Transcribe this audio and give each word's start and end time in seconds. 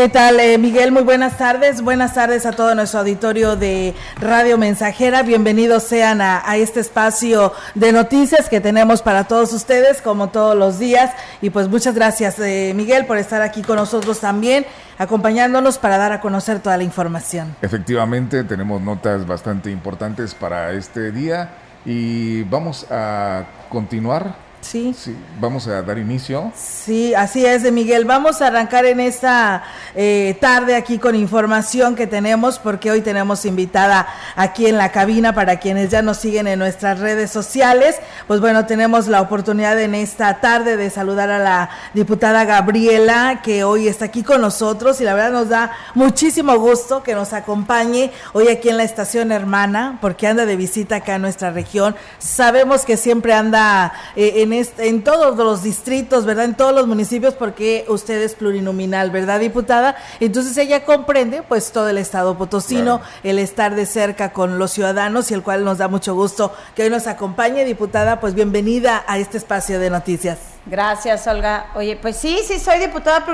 ¿Qué 0.00 0.08
tal, 0.08 0.40
eh, 0.40 0.56
Miguel? 0.56 0.92
Muy 0.92 1.02
buenas 1.02 1.36
tardes. 1.36 1.82
Buenas 1.82 2.14
tardes 2.14 2.46
a 2.46 2.52
todo 2.52 2.74
nuestro 2.74 3.00
auditorio 3.00 3.56
de 3.56 3.94
Radio 4.18 4.56
Mensajera. 4.56 5.22
Bienvenidos 5.22 5.82
sean 5.82 6.22
a, 6.22 6.56
este 6.56 6.80
espacio 6.80 7.52
de 7.74 7.92
noticias 7.92 8.48
que 8.48 8.62
tenemos 8.62 9.02
para 9.02 9.24
todos 9.24 9.52
ustedes, 9.52 10.00
como 10.00 10.30
todos 10.30 10.56
los 10.56 10.78
días. 10.78 11.10
Y 11.42 11.50
pues 11.50 11.68
muchas 11.68 11.94
gracias, 11.94 12.38
eh, 12.38 12.72
Miguel, 12.74 13.04
por 13.04 13.18
estar 13.18 13.42
aquí 13.42 13.60
con 13.60 13.76
nosotros 13.76 14.20
también, 14.20 14.64
acompañándonos 14.96 15.76
para 15.76 15.98
dar 15.98 16.12
a 16.12 16.22
conocer 16.22 16.60
toda 16.60 16.78
la 16.78 16.84
información. 16.84 17.54
Efectivamente, 17.60 18.42
tenemos 18.44 18.80
notas 18.80 19.26
bastante 19.26 19.70
importantes 19.70 20.34
para 20.34 20.72
este 20.72 21.12
día 21.12 21.50
y 21.84 22.42
vamos 22.44 22.86
a 22.90 23.44
continuar 23.68 24.49
Sí. 24.60 24.94
Vamos 25.40 25.66
a 25.66 25.82
dar 25.82 25.98
inicio. 25.98 26.52
Sí, 26.54 27.14
así 27.14 27.44
es, 27.44 27.62
de 27.62 27.72
Miguel. 27.72 28.04
Vamos 28.04 28.40
a 28.40 28.48
arrancar 28.48 28.84
en 28.84 29.00
esta 29.00 29.64
eh, 29.94 30.36
tarde 30.40 30.76
aquí 30.76 30.98
con 30.98 31.14
información 31.14 31.96
que 31.96 32.06
tenemos, 32.06 32.58
porque 32.58 32.90
hoy 32.90 33.00
tenemos 33.00 33.44
invitada 33.46 34.06
aquí 34.36 34.66
en 34.66 34.76
la 34.76 34.92
cabina 34.92 35.34
para 35.34 35.58
quienes 35.58 35.90
ya 35.90 36.02
nos 36.02 36.18
siguen 36.18 36.46
en 36.46 36.58
nuestras 36.58 37.00
redes 37.00 37.30
sociales. 37.30 37.96
Pues 38.26 38.40
bueno, 38.40 38.66
tenemos 38.66 39.08
la 39.08 39.22
oportunidad 39.22 39.80
en 39.80 39.94
esta 39.94 40.40
tarde 40.40 40.76
de 40.76 40.90
saludar 40.90 41.30
a 41.30 41.38
la 41.38 41.70
diputada 41.94 42.44
Gabriela, 42.44 43.40
que 43.42 43.64
hoy 43.64 43.88
está 43.88 44.04
aquí 44.04 44.22
con 44.22 44.40
nosotros 44.40 45.00
y 45.00 45.04
la 45.04 45.14
verdad 45.14 45.32
nos 45.32 45.48
da 45.48 45.72
muchísimo 45.94 46.56
gusto 46.58 47.02
que 47.02 47.14
nos 47.14 47.32
acompañe 47.32 48.12
hoy 48.34 48.48
aquí 48.48 48.68
en 48.68 48.76
la 48.76 48.84
estación 48.84 49.32
hermana, 49.32 49.98
porque 50.00 50.26
anda 50.26 50.46
de 50.46 50.56
visita 50.56 50.96
acá 50.96 51.16
en 51.16 51.22
nuestra 51.22 51.50
región. 51.50 51.96
Sabemos 52.18 52.84
que 52.84 52.96
siempre 52.96 53.32
anda 53.32 53.92
eh, 54.14 54.34
en 54.36 54.49
en, 54.52 55.02
todos 55.02 55.36
los 55.36 55.62
distritos, 55.62 56.24
¿verdad? 56.24 56.44
En 56.44 56.54
todos 56.54 56.74
los 56.74 56.86
municipios, 56.86 57.34
porque 57.34 57.84
usted 57.88 58.20
es 58.22 58.34
plurinominal, 58.34 59.10
¿verdad, 59.10 59.40
diputada? 59.40 59.96
Entonces 60.20 60.56
ella 60.56 60.84
comprende, 60.84 61.42
pues, 61.42 61.72
todo 61.72 61.88
el 61.88 61.98
Estado 61.98 62.36
potosino, 62.36 63.00
el 63.22 63.38
estar 63.38 63.74
de 63.74 63.86
cerca 63.86 64.32
con 64.32 64.58
los 64.58 64.72
ciudadanos 64.72 65.30
y 65.30 65.34
el 65.34 65.42
cual 65.42 65.64
nos 65.64 65.78
da 65.78 65.88
mucho 65.88 66.14
gusto 66.14 66.52
que 66.74 66.84
hoy 66.84 66.90
nos 66.90 67.06
acompañe, 67.06 67.64
diputada, 67.64 68.20
pues 68.20 68.34
bienvenida 68.34 69.04
a 69.06 69.18
este 69.18 69.38
espacio 69.38 69.78
de 69.78 69.90
noticias. 69.90 70.38
Gracias, 70.66 71.26
Olga. 71.26 71.66
Oye, 71.74 71.96
pues 71.96 72.16
sí, 72.16 72.40
sí, 72.46 72.58
soy 72.58 72.78
diputada 72.78 73.24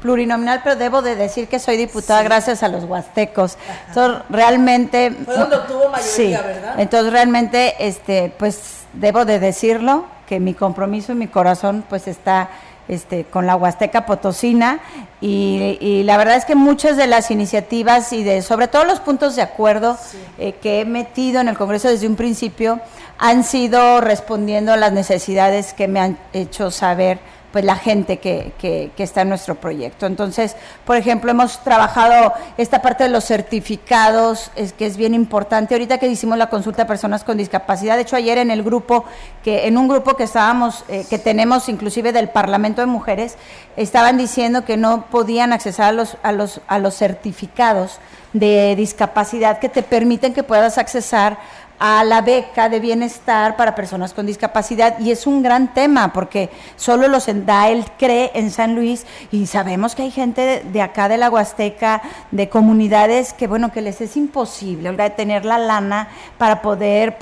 plurinominal, 0.00 0.60
pero 0.64 0.76
debo 0.76 1.00
de 1.00 1.16
decir 1.16 1.48
que 1.48 1.58
soy 1.58 1.76
diputada 1.76 2.22
gracias 2.22 2.62
a 2.62 2.68
los 2.68 2.84
huastecos. 2.84 3.56
Entonces, 3.88 4.22
realmente... 4.28 5.10
Fue 5.24 5.36
donde 5.36 5.56
obtuvo 5.56 5.88
mayoría, 5.88 6.42
¿verdad? 6.42 6.74
Entonces, 6.78 7.12
realmente, 7.12 7.74
este, 7.78 8.32
pues, 8.36 8.82
debo 8.92 9.24
de 9.24 9.38
decirlo, 9.38 10.06
que 10.32 10.40
mi 10.40 10.54
compromiso 10.54 11.12
y 11.12 11.14
mi 11.14 11.26
corazón 11.26 11.84
pues 11.90 12.08
está 12.08 12.48
este, 12.88 13.24
con 13.24 13.46
la 13.46 13.56
Huasteca 13.56 14.06
Potosina 14.06 14.80
y, 15.20 16.02
la 16.04 16.16
verdad 16.16 16.36
es 16.36 16.44
que 16.44 16.56
muchas 16.56 16.96
de 16.96 17.06
las 17.06 17.30
iniciativas 17.30 18.12
y 18.12 18.24
de 18.24 18.42
sobre 18.42 18.66
todo 18.66 18.84
los 18.84 19.00
puntos 19.00 19.36
de 19.36 19.42
acuerdo 19.42 19.96
eh, 20.38 20.54
que 20.60 20.80
he 20.80 20.84
metido 20.84 21.40
en 21.40 21.48
el 21.48 21.56
Congreso 21.56 21.88
desde 21.88 22.08
un 22.08 22.16
principio 22.16 22.80
han 23.18 23.44
sido 23.44 24.00
respondiendo 24.00 24.72
a 24.72 24.76
las 24.76 24.92
necesidades 24.92 25.74
que 25.74 25.86
me 25.86 26.00
han 26.00 26.18
hecho 26.32 26.72
saber 26.72 27.20
pues 27.52 27.64
la 27.64 27.76
gente 27.76 28.18
que, 28.18 28.52
que, 28.58 28.90
está 28.96 29.22
en 29.22 29.28
nuestro 29.28 29.56
proyecto. 29.56 30.06
Entonces, 30.06 30.56
por 30.86 30.96
ejemplo, 30.96 31.30
hemos 31.30 31.62
trabajado 31.62 32.32
esta 32.56 32.80
parte 32.80 33.04
de 33.04 33.10
los 33.10 33.24
certificados, 33.24 34.50
es 34.56 34.72
que 34.72 34.86
es 34.86 34.96
bien 34.96 35.14
importante. 35.14 35.74
Ahorita 35.74 35.98
que 35.98 36.06
hicimos 36.08 36.38
la 36.38 36.48
consulta 36.48 36.84
a 36.84 36.86
personas 36.86 37.24
con 37.24 37.36
discapacidad, 37.36 37.96
de 37.96 38.02
hecho 38.02 38.16
ayer 38.16 38.38
en 38.38 38.50
el 38.50 38.62
grupo, 38.62 39.04
que 39.44 39.66
en 39.66 39.76
un 39.76 39.86
grupo 39.86 40.16
que 40.16 40.24
estábamos, 40.24 40.84
eh, 40.88 41.04
que 41.08 41.18
tenemos 41.18 41.68
inclusive 41.68 42.12
del 42.12 42.30
Parlamento 42.30 42.80
de 42.80 42.86
Mujeres, 42.86 43.36
estaban 43.76 44.16
diciendo 44.16 44.64
que 44.64 44.76
no 44.76 45.06
podían 45.10 45.52
accesar 45.52 45.88
a 45.88 45.92
los, 45.92 46.16
a 46.22 46.32
los, 46.32 46.60
a 46.68 46.78
los 46.78 46.94
certificados 46.96 47.98
de 48.32 48.74
discapacidad 48.76 49.58
que 49.58 49.68
te 49.68 49.82
permiten 49.82 50.32
que 50.32 50.42
puedas 50.42 50.78
accesar 50.78 51.38
a 51.84 52.04
la 52.04 52.20
beca 52.20 52.68
de 52.68 52.78
bienestar 52.78 53.56
para 53.56 53.74
personas 53.74 54.14
con 54.14 54.24
discapacidad 54.24 55.00
y 55.00 55.10
es 55.10 55.26
un 55.26 55.42
gran 55.42 55.74
tema 55.74 56.12
porque 56.12 56.48
solo 56.76 57.08
los 57.08 57.26
da 57.44 57.70
el 57.70 57.84
CRE 57.98 58.30
en 58.34 58.52
San 58.52 58.76
Luis 58.76 59.04
y 59.32 59.46
sabemos 59.48 59.96
que 59.96 60.02
hay 60.02 60.12
gente 60.12 60.62
de, 60.64 60.80
acá 60.80 61.08
de 61.08 61.16
la 61.16 61.28
Huasteca, 61.28 62.00
de 62.30 62.48
comunidades 62.48 63.32
que 63.32 63.48
bueno, 63.48 63.72
que 63.72 63.82
les 63.82 64.00
es 64.00 64.16
imposible 64.16 64.92
de 64.92 65.10
tener 65.10 65.44
la 65.44 65.58
lana 65.58 66.06
para 66.38 66.62
poder 66.62 67.16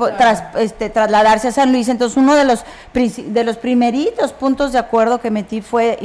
este, 0.58 0.90
trasladarse 0.90 1.48
a 1.48 1.52
San 1.52 1.72
Luis. 1.72 1.88
Entonces 1.88 2.18
uno 2.18 2.34
de 2.34 2.44
los, 2.44 2.66
de 2.92 3.44
los 3.44 3.56
primeritos 3.56 4.34
puntos 4.34 4.72
de 4.72 4.78
acuerdo 4.78 5.22
que 5.22 5.30
metí 5.30 5.62
fue 5.62 5.98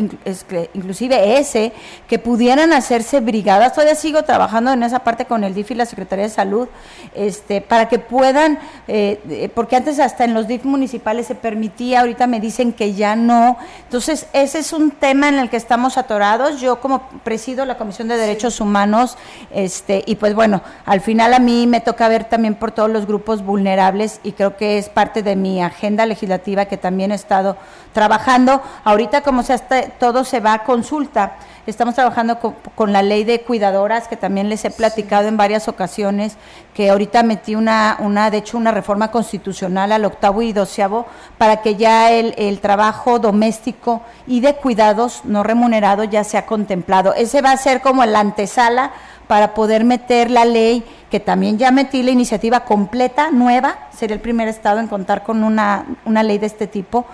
inclusive 0.74 1.40
ese, 1.40 1.74
que 2.08 2.20
pudieran 2.20 2.72
hacerse 2.72 3.20
brigadas. 3.20 3.74
Todavía 3.74 3.96
sigo 3.96 4.24
trabajando 4.24 4.72
en 4.72 4.82
esa 4.84 5.00
parte 5.00 5.26
con 5.26 5.44
el 5.44 5.54
DIF 5.54 5.72
y 5.72 5.76
la 5.76 5.86
Secretaría 5.86 6.24
de 6.24 6.32
Salud, 6.32 6.70
este, 7.14 7.60
para 7.60 7.90
que 7.90 8.00
puedan 8.00 8.45
eh, 8.88 9.50
porque 9.54 9.76
antes 9.76 10.00
hasta 10.00 10.24
en 10.24 10.34
los 10.34 10.48
DIF 10.48 10.66
municipales 10.66 11.28
se 11.28 11.36
permitía, 11.36 12.02
ahorita 12.02 12.28
me 12.28 12.40
dicen 12.40 12.74
que 12.74 12.94
ya 12.94 13.16
no. 13.16 13.58
Entonces, 13.84 14.28
ese 14.34 14.60
es 14.60 14.74
un 14.74 14.92
tema 14.92 15.30
en 15.30 15.40
el 15.40 15.50
que 15.50 15.58
estamos 15.58 15.98
atorados. 15.98 16.62
Yo 16.62 16.80
como 16.80 17.10
presido 17.24 17.66
la 17.66 17.78
Comisión 17.78 18.08
de 18.08 18.18
Derechos 18.18 18.60
Humanos, 18.60 19.18
este, 19.52 20.04
y 20.06 20.16
pues 20.16 20.36
bueno, 20.36 20.62
al 20.86 21.02
final 21.02 21.34
a 21.34 21.40
mí 21.40 21.68
me 21.68 21.82
toca 21.82 22.08
ver 22.08 22.26
también 22.26 22.56
por 22.56 22.72
todos 22.72 22.90
los 22.90 23.06
grupos 23.06 23.44
vulnerables 23.44 24.20
y 24.24 24.34
creo 24.34 24.58
que 24.58 24.78
es 24.78 24.90
parte 24.90 25.24
de 25.24 25.36
mi 25.36 25.62
agenda 25.62 26.06
legislativa 26.06 26.66
que 26.66 26.78
también 26.78 27.12
he 27.12 27.16
estado 27.16 27.58
trabajando. 27.96 28.62
Ahorita 28.84 29.22
como 29.22 29.42
se 29.42 29.58
todo 29.98 30.26
se 30.26 30.42
va 30.42 30.54
a 30.54 30.64
consulta, 30.64 31.38
estamos 31.66 31.96
trabajando 31.96 32.40
con, 32.76 32.92
la 32.92 33.02
ley 33.02 33.24
de 33.24 33.42
cuidadoras 33.42 34.10
que 34.10 34.18
también 34.18 34.50
les 34.50 34.66
he 34.66 34.70
platicado 34.70 35.30
en 35.30 35.38
varias 35.38 35.70
ocasiones, 35.70 36.36
que 36.74 36.90
ahorita 36.90 37.24
metí 37.24 37.56
una, 37.56 37.96
una 38.02 38.30
de 38.30 38.38
hecho 38.40 38.58
una 38.58 38.72
reforma 38.72 39.12
constitucional 39.12 39.94
al 39.94 40.04
octavo 40.04 40.42
y 40.42 40.52
doceavo 40.52 41.06
para 41.38 41.62
que 41.62 41.78
ya 41.78 42.12
el, 42.12 42.36
el 42.38 42.60
trabajo 42.60 43.18
doméstico 43.18 44.02
y 44.28 44.42
de 44.42 44.56
cuidados 44.56 45.22
no 45.24 45.44
remunerado 45.44 46.04
ya 46.04 46.26
sea 46.26 46.46
contemplado. 46.46 47.14
Ese 47.14 47.42
va 47.42 47.54
a 47.54 47.58
ser 47.58 47.82
como 47.82 48.06
la 48.06 48.20
antesala 48.20 48.92
para 49.28 49.54
poder 49.54 49.86
meter 49.86 50.30
la 50.30 50.46
ley, 50.46 50.84
que 51.16 51.22
también 51.22 51.58
ya 51.58 51.72
metí 51.72 52.04
la 52.04 52.12
iniciativa 52.12 52.66
completa, 52.66 53.32
nueva, 53.32 53.88
sería 53.98 54.18
el 54.18 54.22
primer 54.22 54.50
estado 54.50 54.82
en 54.82 54.88
contar 54.88 55.24
con 55.24 55.46
una, 55.46 55.86
una 56.04 56.24
ley 56.24 56.40
de 56.40 56.48
este 56.48 56.68
tipo, 56.68 57.06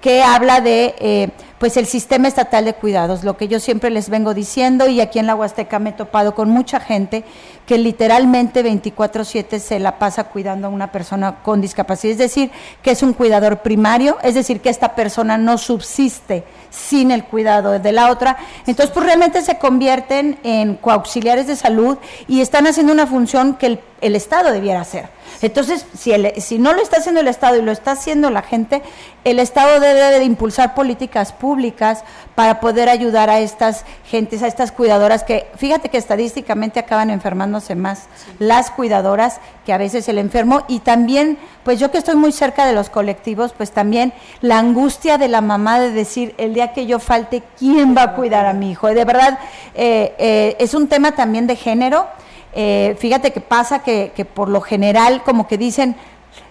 que 0.00 0.22
habla 0.22 0.60
de 0.60 0.94
eh, 0.98 1.28
pues 1.58 1.76
el 1.76 1.84
sistema 1.84 2.26
estatal 2.26 2.64
de 2.64 2.72
cuidados, 2.72 3.22
lo 3.22 3.36
que 3.36 3.48
yo 3.48 3.60
siempre 3.60 3.90
les 3.90 4.08
vengo 4.08 4.32
diciendo 4.32 4.88
y 4.88 5.02
aquí 5.02 5.18
en 5.18 5.26
la 5.26 5.34
Huasteca 5.34 5.78
me 5.78 5.90
he 5.90 5.92
topado 5.92 6.34
con 6.34 6.48
mucha 6.48 6.80
gente 6.80 7.22
que 7.66 7.76
literalmente 7.76 8.64
24/7 8.64 9.58
se 9.58 9.78
la 9.78 9.98
pasa 9.98 10.24
cuidando 10.24 10.68
a 10.68 10.70
una 10.70 10.90
persona 10.90 11.42
con 11.42 11.60
discapacidad, 11.60 12.12
es 12.12 12.18
decir, 12.18 12.50
que 12.82 12.92
es 12.92 13.02
un 13.02 13.12
cuidador 13.12 13.58
primario, 13.58 14.16
es 14.22 14.34
decir, 14.34 14.60
que 14.60 14.70
esta 14.70 14.94
persona 14.94 15.36
no 15.36 15.58
subsiste 15.58 16.44
sin 16.70 17.10
el 17.10 17.24
cuidado 17.24 17.78
de 17.78 17.92
la 17.92 18.10
otra, 18.10 18.38
entonces 18.66 18.92
pues 18.94 19.04
realmente 19.04 19.42
se 19.42 19.58
convierten 19.58 20.38
en 20.42 20.76
coauxiliares 20.76 21.46
de 21.46 21.56
salud 21.56 21.98
y 22.26 22.40
están 22.40 22.66
haciendo 22.66 22.92
una 22.92 23.06
función 23.06 23.49
función 23.50 23.54
que 23.58 23.66
el, 23.66 23.80
el 24.00 24.16
Estado 24.16 24.52
debiera 24.52 24.80
hacer. 24.80 25.08
Entonces, 25.42 25.86
si, 25.96 26.12
el, 26.12 26.40
si 26.40 26.58
no 26.58 26.72
lo 26.72 26.82
está 26.82 26.98
haciendo 26.98 27.20
el 27.20 27.28
Estado 27.28 27.56
y 27.56 27.62
lo 27.62 27.72
está 27.72 27.92
haciendo 27.92 28.30
la 28.30 28.42
gente, 28.42 28.82
el 29.24 29.38
Estado 29.38 29.80
debe 29.80 30.18
de 30.18 30.24
impulsar 30.24 30.74
políticas 30.74 31.32
públicas 31.32 32.04
para 32.34 32.60
poder 32.60 32.88
ayudar 32.88 33.30
a 33.30 33.40
estas 33.40 33.84
gentes, 34.04 34.42
a 34.42 34.46
estas 34.46 34.72
cuidadoras 34.72 35.24
que, 35.24 35.46
fíjate 35.56 35.88
que 35.88 35.98
estadísticamente 35.98 36.78
acaban 36.78 37.10
enfermándose 37.10 37.74
más 37.74 38.08
las 38.38 38.70
cuidadoras 38.70 39.40
que 39.64 39.72
a 39.72 39.78
veces 39.78 40.08
el 40.08 40.18
enfermo 40.18 40.62
y 40.68 40.80
también, 40.80 41.38
pues 41.64 41.78
yo 41.78 41.90
que 41.90 41.98
estoy 41.98 42.16
muy 42.16 42.32
cerca 42.32 42.66
de 42.66 42.74
los 42.74 42.90
colectivos, 42.90 43.52
pues 43.56 43.70
también 43.70 44.12
la 44.40 44.58
angustia 44.58 45.16
de 45.16 45.28
la 45.28 45.40
mamá 45.40 45.80
de 45.80 45.90
decir, 45.90 46.34
el 46.38 46.54
día 46.54 46.72
que 46.72 46.86
yo 46.86 46.98
falte, 46.98 47.42
¿quién 47.58 47.96
va 47.96 48.02
a 48.02 48.14
cuidar 48.14 48.46
a 48.46 48.52
mi 48.52 48.72
hijo? 48.72 48.88
De 48.88 49.04
verdad, 49.04 49.38
eh, 49.74 50.14
eh, 50.18 50.56
es 50.58 50.74
un 50.74 50.88
tema 50.88 51.12
también 51.12 51.46
de 51.46 51.56
género 51.56 52.06
eh, 52.52 52.96
fíjate 52.98 53.32
que 53.32 53.40
pasa 53.40 53.80
que, 53.80 54.12
que, 54.14 54.24
por 54.24 54.48
lo 54.48 54.60
general 54.60 55.22
como 55.22 55.46
que 55.46 55.56
dicen, 55.58 55.96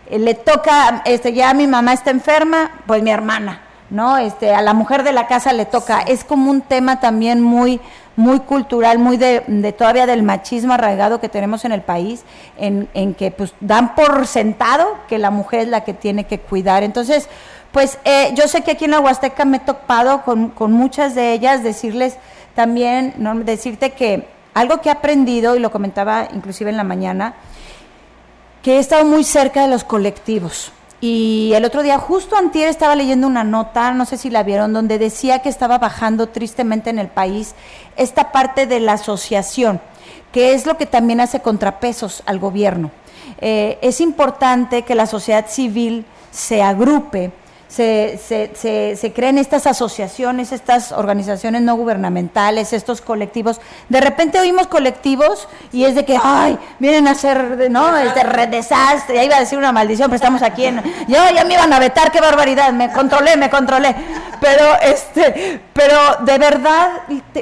eh, 0.09 0.19
le 0.19 0.33
toca, 0.33 1.01
este, 1.05 1.33
ya 1.33 1.53
mi 1.53 1.67
mamá 1.67 1.93
está 1.93 2.11
enferma, 2.11 2.71
pues 2.87 3.03
mi 3.03 3.11
hermana, 3.11 3.61
¿no? 3.89 4.17
Este, 4.17 4.53
a 4.53 4.61
la 4.61 4.73
mujer 4.73 5.03
de 5.03 5.11
la 5.11 5.27
casa 5.27 5.53
le 5.53 5.65
toca. 5.65 5.99
Es 6.01 6.23
como 6.23 6.49
un 6.49 6.61
tema 6.61 6.99
también 6.99 7.41
muy, 7.41 7.81
muy 8.15 8.39
cultural, 8.39 8.99
muy 8.99 9.17
de, 9.17 9.43
de, 9.47 9.71
todavía 9.73 10.05
del 10.05 10.23
machismo 10.23 10.73
arraigado 10.73 11.19
que 11.19 11.29
tenemos 11.29 11.65
en 11.65 11.71
el 11.71 11.81
país, 11.81 12.23
en, 12.57 12.89
en, 12.93 13.13
que 13.13 13.31
pues 13.31 13.53
dan 13.59 13.95
por 13.95 14.25
sentado 14.27 14.87
que 15.07 15.17
la 15.17 15.31
mujer 15.31 15.61
es 15.61 15.67
la 15.67 15.83
que 15.83 15.93
tiene 15.93 16.25
que 16.25 16.39
cuidar. 16.39 16.83
Entonces, 16.83 17.29
pues 17.71 17.99
eh, 18.03 18.31
yo 18.35 18.47
sé 18.47 18.61
que 18.61 18.71
aquí 18.71 18.85
en 18.85 18.91
la 18.91 18.99
Huasteca 18.99 19.45
me 19.45 19.57
he 19.57 19.61
topado 19.61 20.23
con, 20.23 20.49
con 20.49 20.71
muchas 20.71 21.13
de 21.13 21.33
ellas, 21.33 21.63
decirles 21.63 22.17
también, 22.55 23.13
¿no? 23.17 23.35
decirte 23.35 23.91
que 23.91 24.27
algo 24.53 24.81
que 24.81 24.89
he 24.89 24.91
aprendido, 24.91 25.55
y 25.55 25.59
lo 25.59 25.71
comentaba 25.71 26.27
inclusive 26.33 26.69
en 26.69 26.77
la 26.77 26.83
mañana, 26.83 27.35
que 28.61 28.75
he 28.75 28.79
estado 28.79 29.05
muy 29.05 29.23
cerca 29.23 29.61
de 29.61 29.67
los 29.67 29.83
colectivos. 29.83 30.71
Y 31.01 31.53
el 31.55 31.63
otro 31.63 31.81
día, 31.81 31.97
justo 31.97 32.35
antier, 32.35 32.67
estaba 32.67 32.95
leyendo 32.95 33.25
una 33.25 33.45
nota, 33.45 33.93
no 33.93 34.05
sé 34.05 34.17
si 34.17 34.29
la 34.29 34.43
vieron, 34.43 34.73
donde 34.73 34.99
decía 34.99 35.39
que 35.39 35.47
estaba 35.47 35.77
bajando 35.77 36.27
tristemente 36.27 36.89
en 36.89 36.99
el 36.99 37.07
país 37.07 37.55
esta 37.95 38.33
parte 38.33 38.67
de 38.67 38.81
la 38.81 38.93
asociación, 38.93 39.79
que 40.33 40.53
es 40.53 40.65
lo 40.65 40.77
que 40.77 40.85
también 40.85 41.21
hace 41.21 41.39
contrapesos 41.39 42.21
al 42.25 42.39
gobierno. 42.39 42.91
Eh, 43.39 43.79
es 43.81 44.01
importante 44.01 44.81
que 44.81 44.95
la 44.95 45.05
sociedad 45.05 45.47
civil 45.47 46.05
se 46.31 46.61
agrupe, 46.61 47.31
se, 47.69 48.19
se, 48.27 48.51
se, 48.55 48.95
se, 48.95 49.13
creen 49.13 49.37
estas 49.37 49.67
asociaciones, 49.67 50.51
estas 50.51 50.91
organizaciones 50.91 51.61
no 51.61 51.75
gubernamentales, 51.75 52.73
estos 52.73 52.99
colectivos. 52.99 53.61
De 53.89 54.01
repente 54.01 54.39
oímos 54.39 54.65
colectivos 54.65 55.47
y 55.71 55.85
es 55.85 55.93
de 55.93 56.03
que, 56.03 56.17
ay, 56.21 56.57
vienen 56.79 57.07
a 57.07 57.11
hacer, 57.11 57.69
¿no? 57.69 57.95
Este 57.95 58.47
desastre, 58.47 59.15
ya 59.15 59.23
iba 59.23 59.35
a 59.35 59.39
decir 59.39 59.59
una 59.59 59.71
maldición, 59.71 60.07
pero 60.07 60.15
estamos 60.15 60.41
aquí 60.41 60.65
en, 60.65 60.81
yo 61.07 61.17
ya 61.33 61.45
me 61.45 61.53
iban 61.53 61.71
a 61.71 61.79
vetar, 61.79 62.11
qué 62.11 62.19
barbaridad, 62.19 62.73
me 62.73 62.91
controlé, 62.91 63.37
me 63.37 63.51
controlé. 63.51 63.95
Pero, 64.41 64.65
este, 64.81 65.61
pero 65.73 65.97
de 66.25 66.37
verdad, 66.39 66.89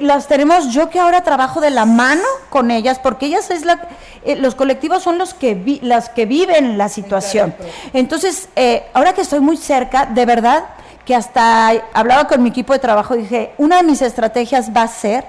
las 0.01 0.27
tenemos, 0.27 0.73
yo 0.73 0.89
que 0.89 0.99
ahora 0.99 1.21
trabajo 1.21 1.61
de 1.61 1.69
la 1.69 1.85
mano 1.85 2.23
con 2.49 2.69
ellas, 2.69 2.99
porque 2.99 3.27
ellas 3.27 3.49
es 3.49 3.63
la, 3.63 3.87
eh, 4.27 4.35
los 4.35 4.55
colectivos 4.55 5.03
son 5.03 5.17
los 5.17 5.33
que, 5.33 5.53
vi, 5.53 5.79
las 5.81 6.09
que 6.09 6.25
viven 6.25 6.77
la 6.77 6.89
situación. 6.89 7.55
Entonces, 7.93 8.49
eh, 8.57 8.83
ahora 8.93 9.13
que 9.13 9.21
estoy 9.21 9.39
muy 9.39 9.55
cerca, 9.55 10.05
de 10.17 10.25
verdad 10.25 10.65
que 11.05 11.15
hasta 11.15 11.69
hablaba 11.93 12.27
con 12.27 12.41
mi 12.41 12.49
equipo 12.49 12.73
de 12.73 12.79
trabajo 12.79 13.15
y 13.15 13.19
dije, 13.19 13.53
una 13.57 13.77
de 13.77 13.83
mis 13.83 14.01
estrategias 14.01 14.75
va 14.75 14.81
a 14.81 14.87
ser 14.87 15.25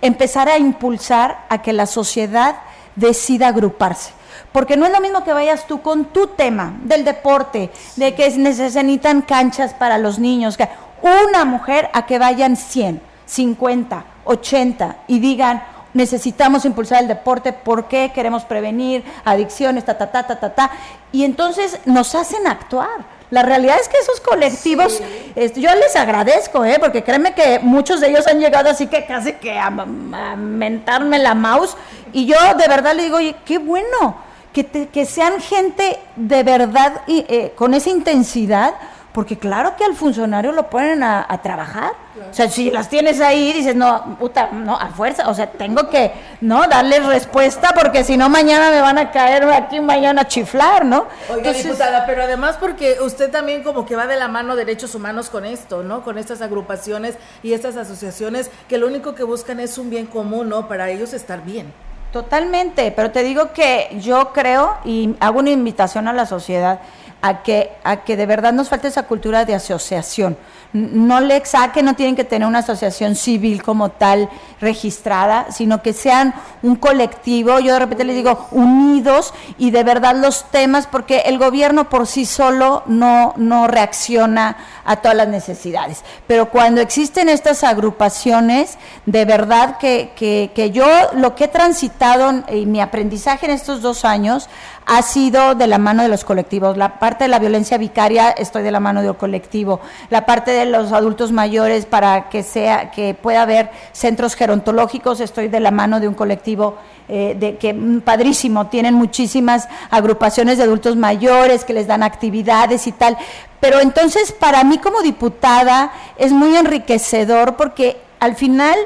empezar 0.00 0.48
a 0.48 0.58
impulsar 0.58 1.44
a 1.50 1.60
que 1.60 1.74
la 1.74 1.84
sociedad 1.84 2.56
decida 2.96 3.48
agruparse. 3.48 4.12
Porque 4.52 4.76
no 4.76 4.86
es 4.86 4.92
lo 4.92 5.00
mismo 5.00 5.22
que 5.22 5.34
vayas 5.34 5.66
tú 5.66 5.82
con 5.82 6.06
tu 6.06 6.28
tema 6.28 6.76
del 6.82 7.04
deporte, 7.04 7.70
de 7.96 8.14
que 8.14 8.30
necesitan 8.38 9.20
canchas 9.20 9.74
para 9.74 9.98
los 9.98 10.18
niños, 10.18 10.56
que 10.56 10.68
una 11.02 11.44
mujer 11.44 11.90
a 11.92 12.06
que 12.06 12.18
vayan 12.18 12.56
100, 12.56 13.02
50, 13.26 14.04
80 14.24 14.96
y 15.08 15.18
digan, 15.18 15.62
necesitamos 15.92 16.64
impulsar 16.64 17.02
el 17.02 17.08
deporte, 17.08 17.52
¿por 17.52 17.86
qué 17.86 18.12
queremos 18.14 18.44
prevenir 18.44 19.04
adicciones, 19.26 19.84
ta, 19.84 19.98
ta, 19.98 20.10
ta, 20.10 20.26
ta, 20.26 20.40
ta, 20.40 20.54
ta? 20.54 20.70
Y 21.12 21.24
entonces 21.24 21.80
nos 21.84 22.14
hacen 22.14 22.46
actuar. 22.46 23.15
La 23.30 23.42
realidad 23.42 23.76
es 23.80 23.88
que 23.88 23.98
esos 23.98 24.20
colectivos, 24.20 25.02
sí. 25.34 25.60
yo 25.60 25.74
les 25.74 25.96
agradezco, 25.96 26.64
¿eh? 26.64 26.76
porque 26.78 27.02
créeme 27.02 27.34
que 27.34 27.58
muchos 27.58 28.00
de 28.00 28.08
ellos 28.08 28.26
han 28.26 28.38
llegado 28.38 28.70
así 28.70 28.86
que 28.86 29.04
casi 29.04 29.32
que 29.32 29.58
a, 29.58 29.66
a 29.66 30.36
mentarme 30.36 31.18
la 31.18 31.34
mouse. 31.34 31.76
Y 32.12 32.26
yo 32.26 32.36
de 32.56 32.68
verdad 32.68 32.94
le 32.94 33.04
digo, 33.04 33.16
oye, 33.16 33.34
qué 33.44 33.58
bueno, 33.58 34.16
que, 34.52 34.64
te, 34.64 34.88
que 34.88 35.04
sean 35.04 35.40
gente 35.40 35.98
de 36.16 36.42
verdad 36.42 37.02
y, 37.06 37.26
eh, 37.28 37.52
con 37.56 37.74
esa 37.74 37.90
intensidad 37.90 38.74
porque 39.16 39.38
claro 39.38 39.76
que 39.78 39.82
al 39.82 39.94
funcionario 39.94 40.52
lo 40.52 40.68
ponen 40.68 41.02
a, 41.02 41.24
a 41.26 41.40
trabajar. 41.40 41.92
Claro. 42.12 42.30
O 42.30 42.34
sea, 42.34 42.50
si 42.50 42.70
las 42.70 42.90
tienes 42.90 43.18
ahí, 43.22 43.50
dices, 43.54 43.74
no, 43.74 44.18
puta, 44.18 44.50
no, 44.52 44.76
a 44.76 44.88
fuerza, 44.88 45.30
o 45.30 45.32
sea, 45.32 45.50
tengo 45.50 45.88
que, 45.88 46.12
¿no? 46.42 46.66
Darles 46.68 47.02
respuesta 47.06 47.72
porque 47.74 48.04
si 48.04 48.18
no 48.18 48.28
mañana 48.28 48.70
me 48.70 48.82
van 48.82 48.98
a 48.98 49.10
caer 49.12 49.44
aquí 49.44 49.80
mañana 49.80 50.20
a 50.20 50.28
chiflar, 50.28 50.84
¿no? 50.84 51.06
Oiga, 51.30 51.38
Entonces, 51.38 51.64
diputada, 51.64 52.04
pero 52.04 52.24
además 52.24 52.58
porque 52.60 52.98
usted 53.00 53.30
también 53.30 53.62
como 53.62 53.86
que 53.86 53.96
va 53.96 54.06
de 54.06 54.16
la 54.16 54.28
mano 54.28 54.54
derechos 54.54 54.94
humanos 54.94 55.30
con 55.30 55.46
esto, 55.46 55.82
¿no? 55.82 56.04
Con 56.04 56.18
estas 56.18 56.42
agrupaciones 56.42 57.14
y 57.42 57.54
estas 57.54 57.78
asociaciones 57.78 58.50
que 58.68 58.76
lo 58.76 58.86
único 58.86 59.14
que 59.14 59.24
buscan 59.24 59.60
es 59.60 59.78
un 59.78 59.88
bien 59.88 60.04
común, 60.04 60.50
¿no? 60.50 60.68
Para 60.68 60.90
ellos 60.90 61.14
estar 61.14 61.42
bien. 61.42 61.72
Totalmente, 62.12 62.92
pero 62.92 63.10
te 63.10 63.22
digo 63.22 63.52
que 63.54 63.96
yo 63.98 64.32
creo 64.34 64.76
y 64.84 65.16
hago 65.20 65.38
una 65.38 65.50
invitación 65.50 66.06
a 66.06 66.12
la 66.12 66.26
sociedad 66.26 66.80
a 67.26 67.42
que, 67.42 67.72
a 67.82 67.98
que 67.98 68.16
de 68.16 68.26
verdad 68.26 68.52
nos 68.52 68.68
falte 68.68 68.88
esa 68.88 69.04
cultura 69.04 69.44
de 69.44 69.54
asociación. 69.54 70.36
No 70.72 71.20
le 71.20 71.42
que 71.72 71.82
no 71.82 71.94
tienen 71.94 72.16
que 72.16 72.24
tener 72.24 72.46
una 72.46 72.58
asociación 72.58 73.14
civil 73.14 73.62
como 73.62 73.90
tal 73.90 74.28
registrada, 74.60 75.46
sino 75.50 75.80
que 75.80 75.92
sean 75.92 76.34
un 76.62 76.76
colectivo, 76.76 77.58
yo 77.60 77.72
de 77.72 77.78
repente 77.78 78.04
les 78.04 78.16
digo, 78.16 78.48
unidos 78.50 79.32
y 79.58 79.70
de 79.70 79.84
verdad 79.84 80.16
los 80.16 80.50
temas, 80.50 80.86
porque 80.86 81.20
el 81.26 81.38
gobierno 81.38 81.88
por 81.88 82.06
sí 82.06 82.26
solo 82.26 82.82
no, 82.86 83.32
no 83.36 83.68
reacciona 83.68 84.56
a 84.84 84.96
todas 84.96 85.16
las 85.16 85.28
necesidades. 85.28 86.02
Pero 86.26 86.50
cuando 86.50 86.80
existen 86.80 87.28
estas 87.28 87.64
agrupaciones, 87.64 88.76
de 89.06 89.24
verdad 89.24 89.78
que, 89.78 90.12
que, 90.16 90.50
que 90.54 90.70
yo 90.70 90.86
lo 91.14 91.34
que 91.34 91.44
he 91.44 91.48
transitado 91.48 92.44
y 92.52 92.66
mi 92.66 92.80
aprendizaje 92.80 93.46
en 93.46 93.52
estos 93.52 93.82
dos 93.82 94.04
años 94.04 94.48
ha 94.86 95.02
sido 95.02 95.56
de 95.56 95.66
la 95.66 95.78
mano 95.78 96.04
de 96.04 96.08
los 96.08 96.24
colectivos. 96.24 96.76
La 96.76 97.00
parte 97.00 97.24
de 97.24 97.28
la 97.28 97.40
violencia 97.40 97.76
vicaria 97.76 98.30
estoy 98.30 98.62
de 98.62 98.70
la 98.70 98.78
mano 98.78 99.02
del 99.02 99.16
colectivo. 99.16 99.80
La 100.10 100.24
parte 100.24 100.52
de 100.52 100.64
los 100.64 100.92
adultos 100.92 101.32
mayores 101.32 101.86
para 101.86 102.28
que 102.28 102.44
sea 102.44 102.92
que 102.92 103.12
pueda 103.14 103.42
haber 103.42 103.70
centros 103.92 104.34
gerontológicos 104.34 105.20
estoy 105.20 105.48
de 105.48 105.58
la 105.58 105.72
mano 105.72 105.98
de 105.98 106.06
un 106.06 106.14
colectivo 106.14 106.76
eh, 107.08 107.36
de 107.38 107.56
que 107.56 107.74
padrísimo 108.04 108.68
tienen 108.68 108.94
muchísimas 108.94 109.68
agrupaciones 109.90 110.56
de 110.56 110.64
adultos 110.64 110.94
mayores 110.94 111.64
que 111.64 111.72
les 111.72 111.88
dan 111.88 112.04
actividades 112.04 112.86
y 112.86 112.92
tal. 112.92 113.18
Pero 113.58 113.80
entonces 113.80 114.30
para 114.30 114.62
mí 114.62 114.78
como 114.78 115.02
diputada 115.02 115.90
es 116.16 116.30
muy 116.30 116.56
enriquecedor 116.56 117.56
porque 117.56 117.96
al 118.20 118.36
final 118.36 118.76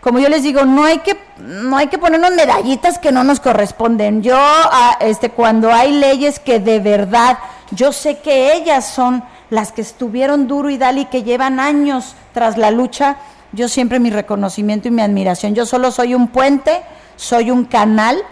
como 0.00 0.18
yo 0.18 0.28
les 0.28 0.42
digo, 0.42 0.64
no 0.64 0.84
hay 0.84 0.98
que 0.98 1.16
no 1.38 1.76
hay 1.76 1.86
que 1.86 1.98
ponernos 1.98 2.32
medallitas 2.32 2.98
que 2.98 3.12
no 3.12 3.24
nos 3.24 3.40
corresponden. 3.40 4.22
Yo 4.22 4.36
a, 4.36 4.98
este 5.00 5.30
cuando 5.30 5.72
hay 5.72 5.92
leyes 5.92 6.40
que 6.40 6.60
de 6.60 6.80
verdad 6.80 7.38
yo 7.70 7.92
sé 7.92 8.18
que 8.18 8.54
ellas 8.54 8.86
son 8.86 9.22
las 9.50 9.72
que 9.72 9.82
estuvieron 9.82 10.46
duro 10.46 10.70
y 10.70 10.78
dale 10.78 11.02
y 11.02 11.04
que 11.06 11.22
llevan 11.22 11.60
años 11.60 12.14
tras 12.32 12.58
la 12.58 12.70
lucha, 12.70 13.16
yo 13.52 13.68
siempre 13.68 13.98
mi 13.98 14.10
reconocimiento 14.10 14.88
y 14.88 14.90
mi 14.90 15.02
admiración. 15.02 15.54
Yo 15.54 15.64
solo 15.64 15.90
soy 15.90 16.14
un 16.14 16.28
puente, 16.28 16.82
soy 17.16 17.50
un 17.50 17.64
canal 17.64 18.22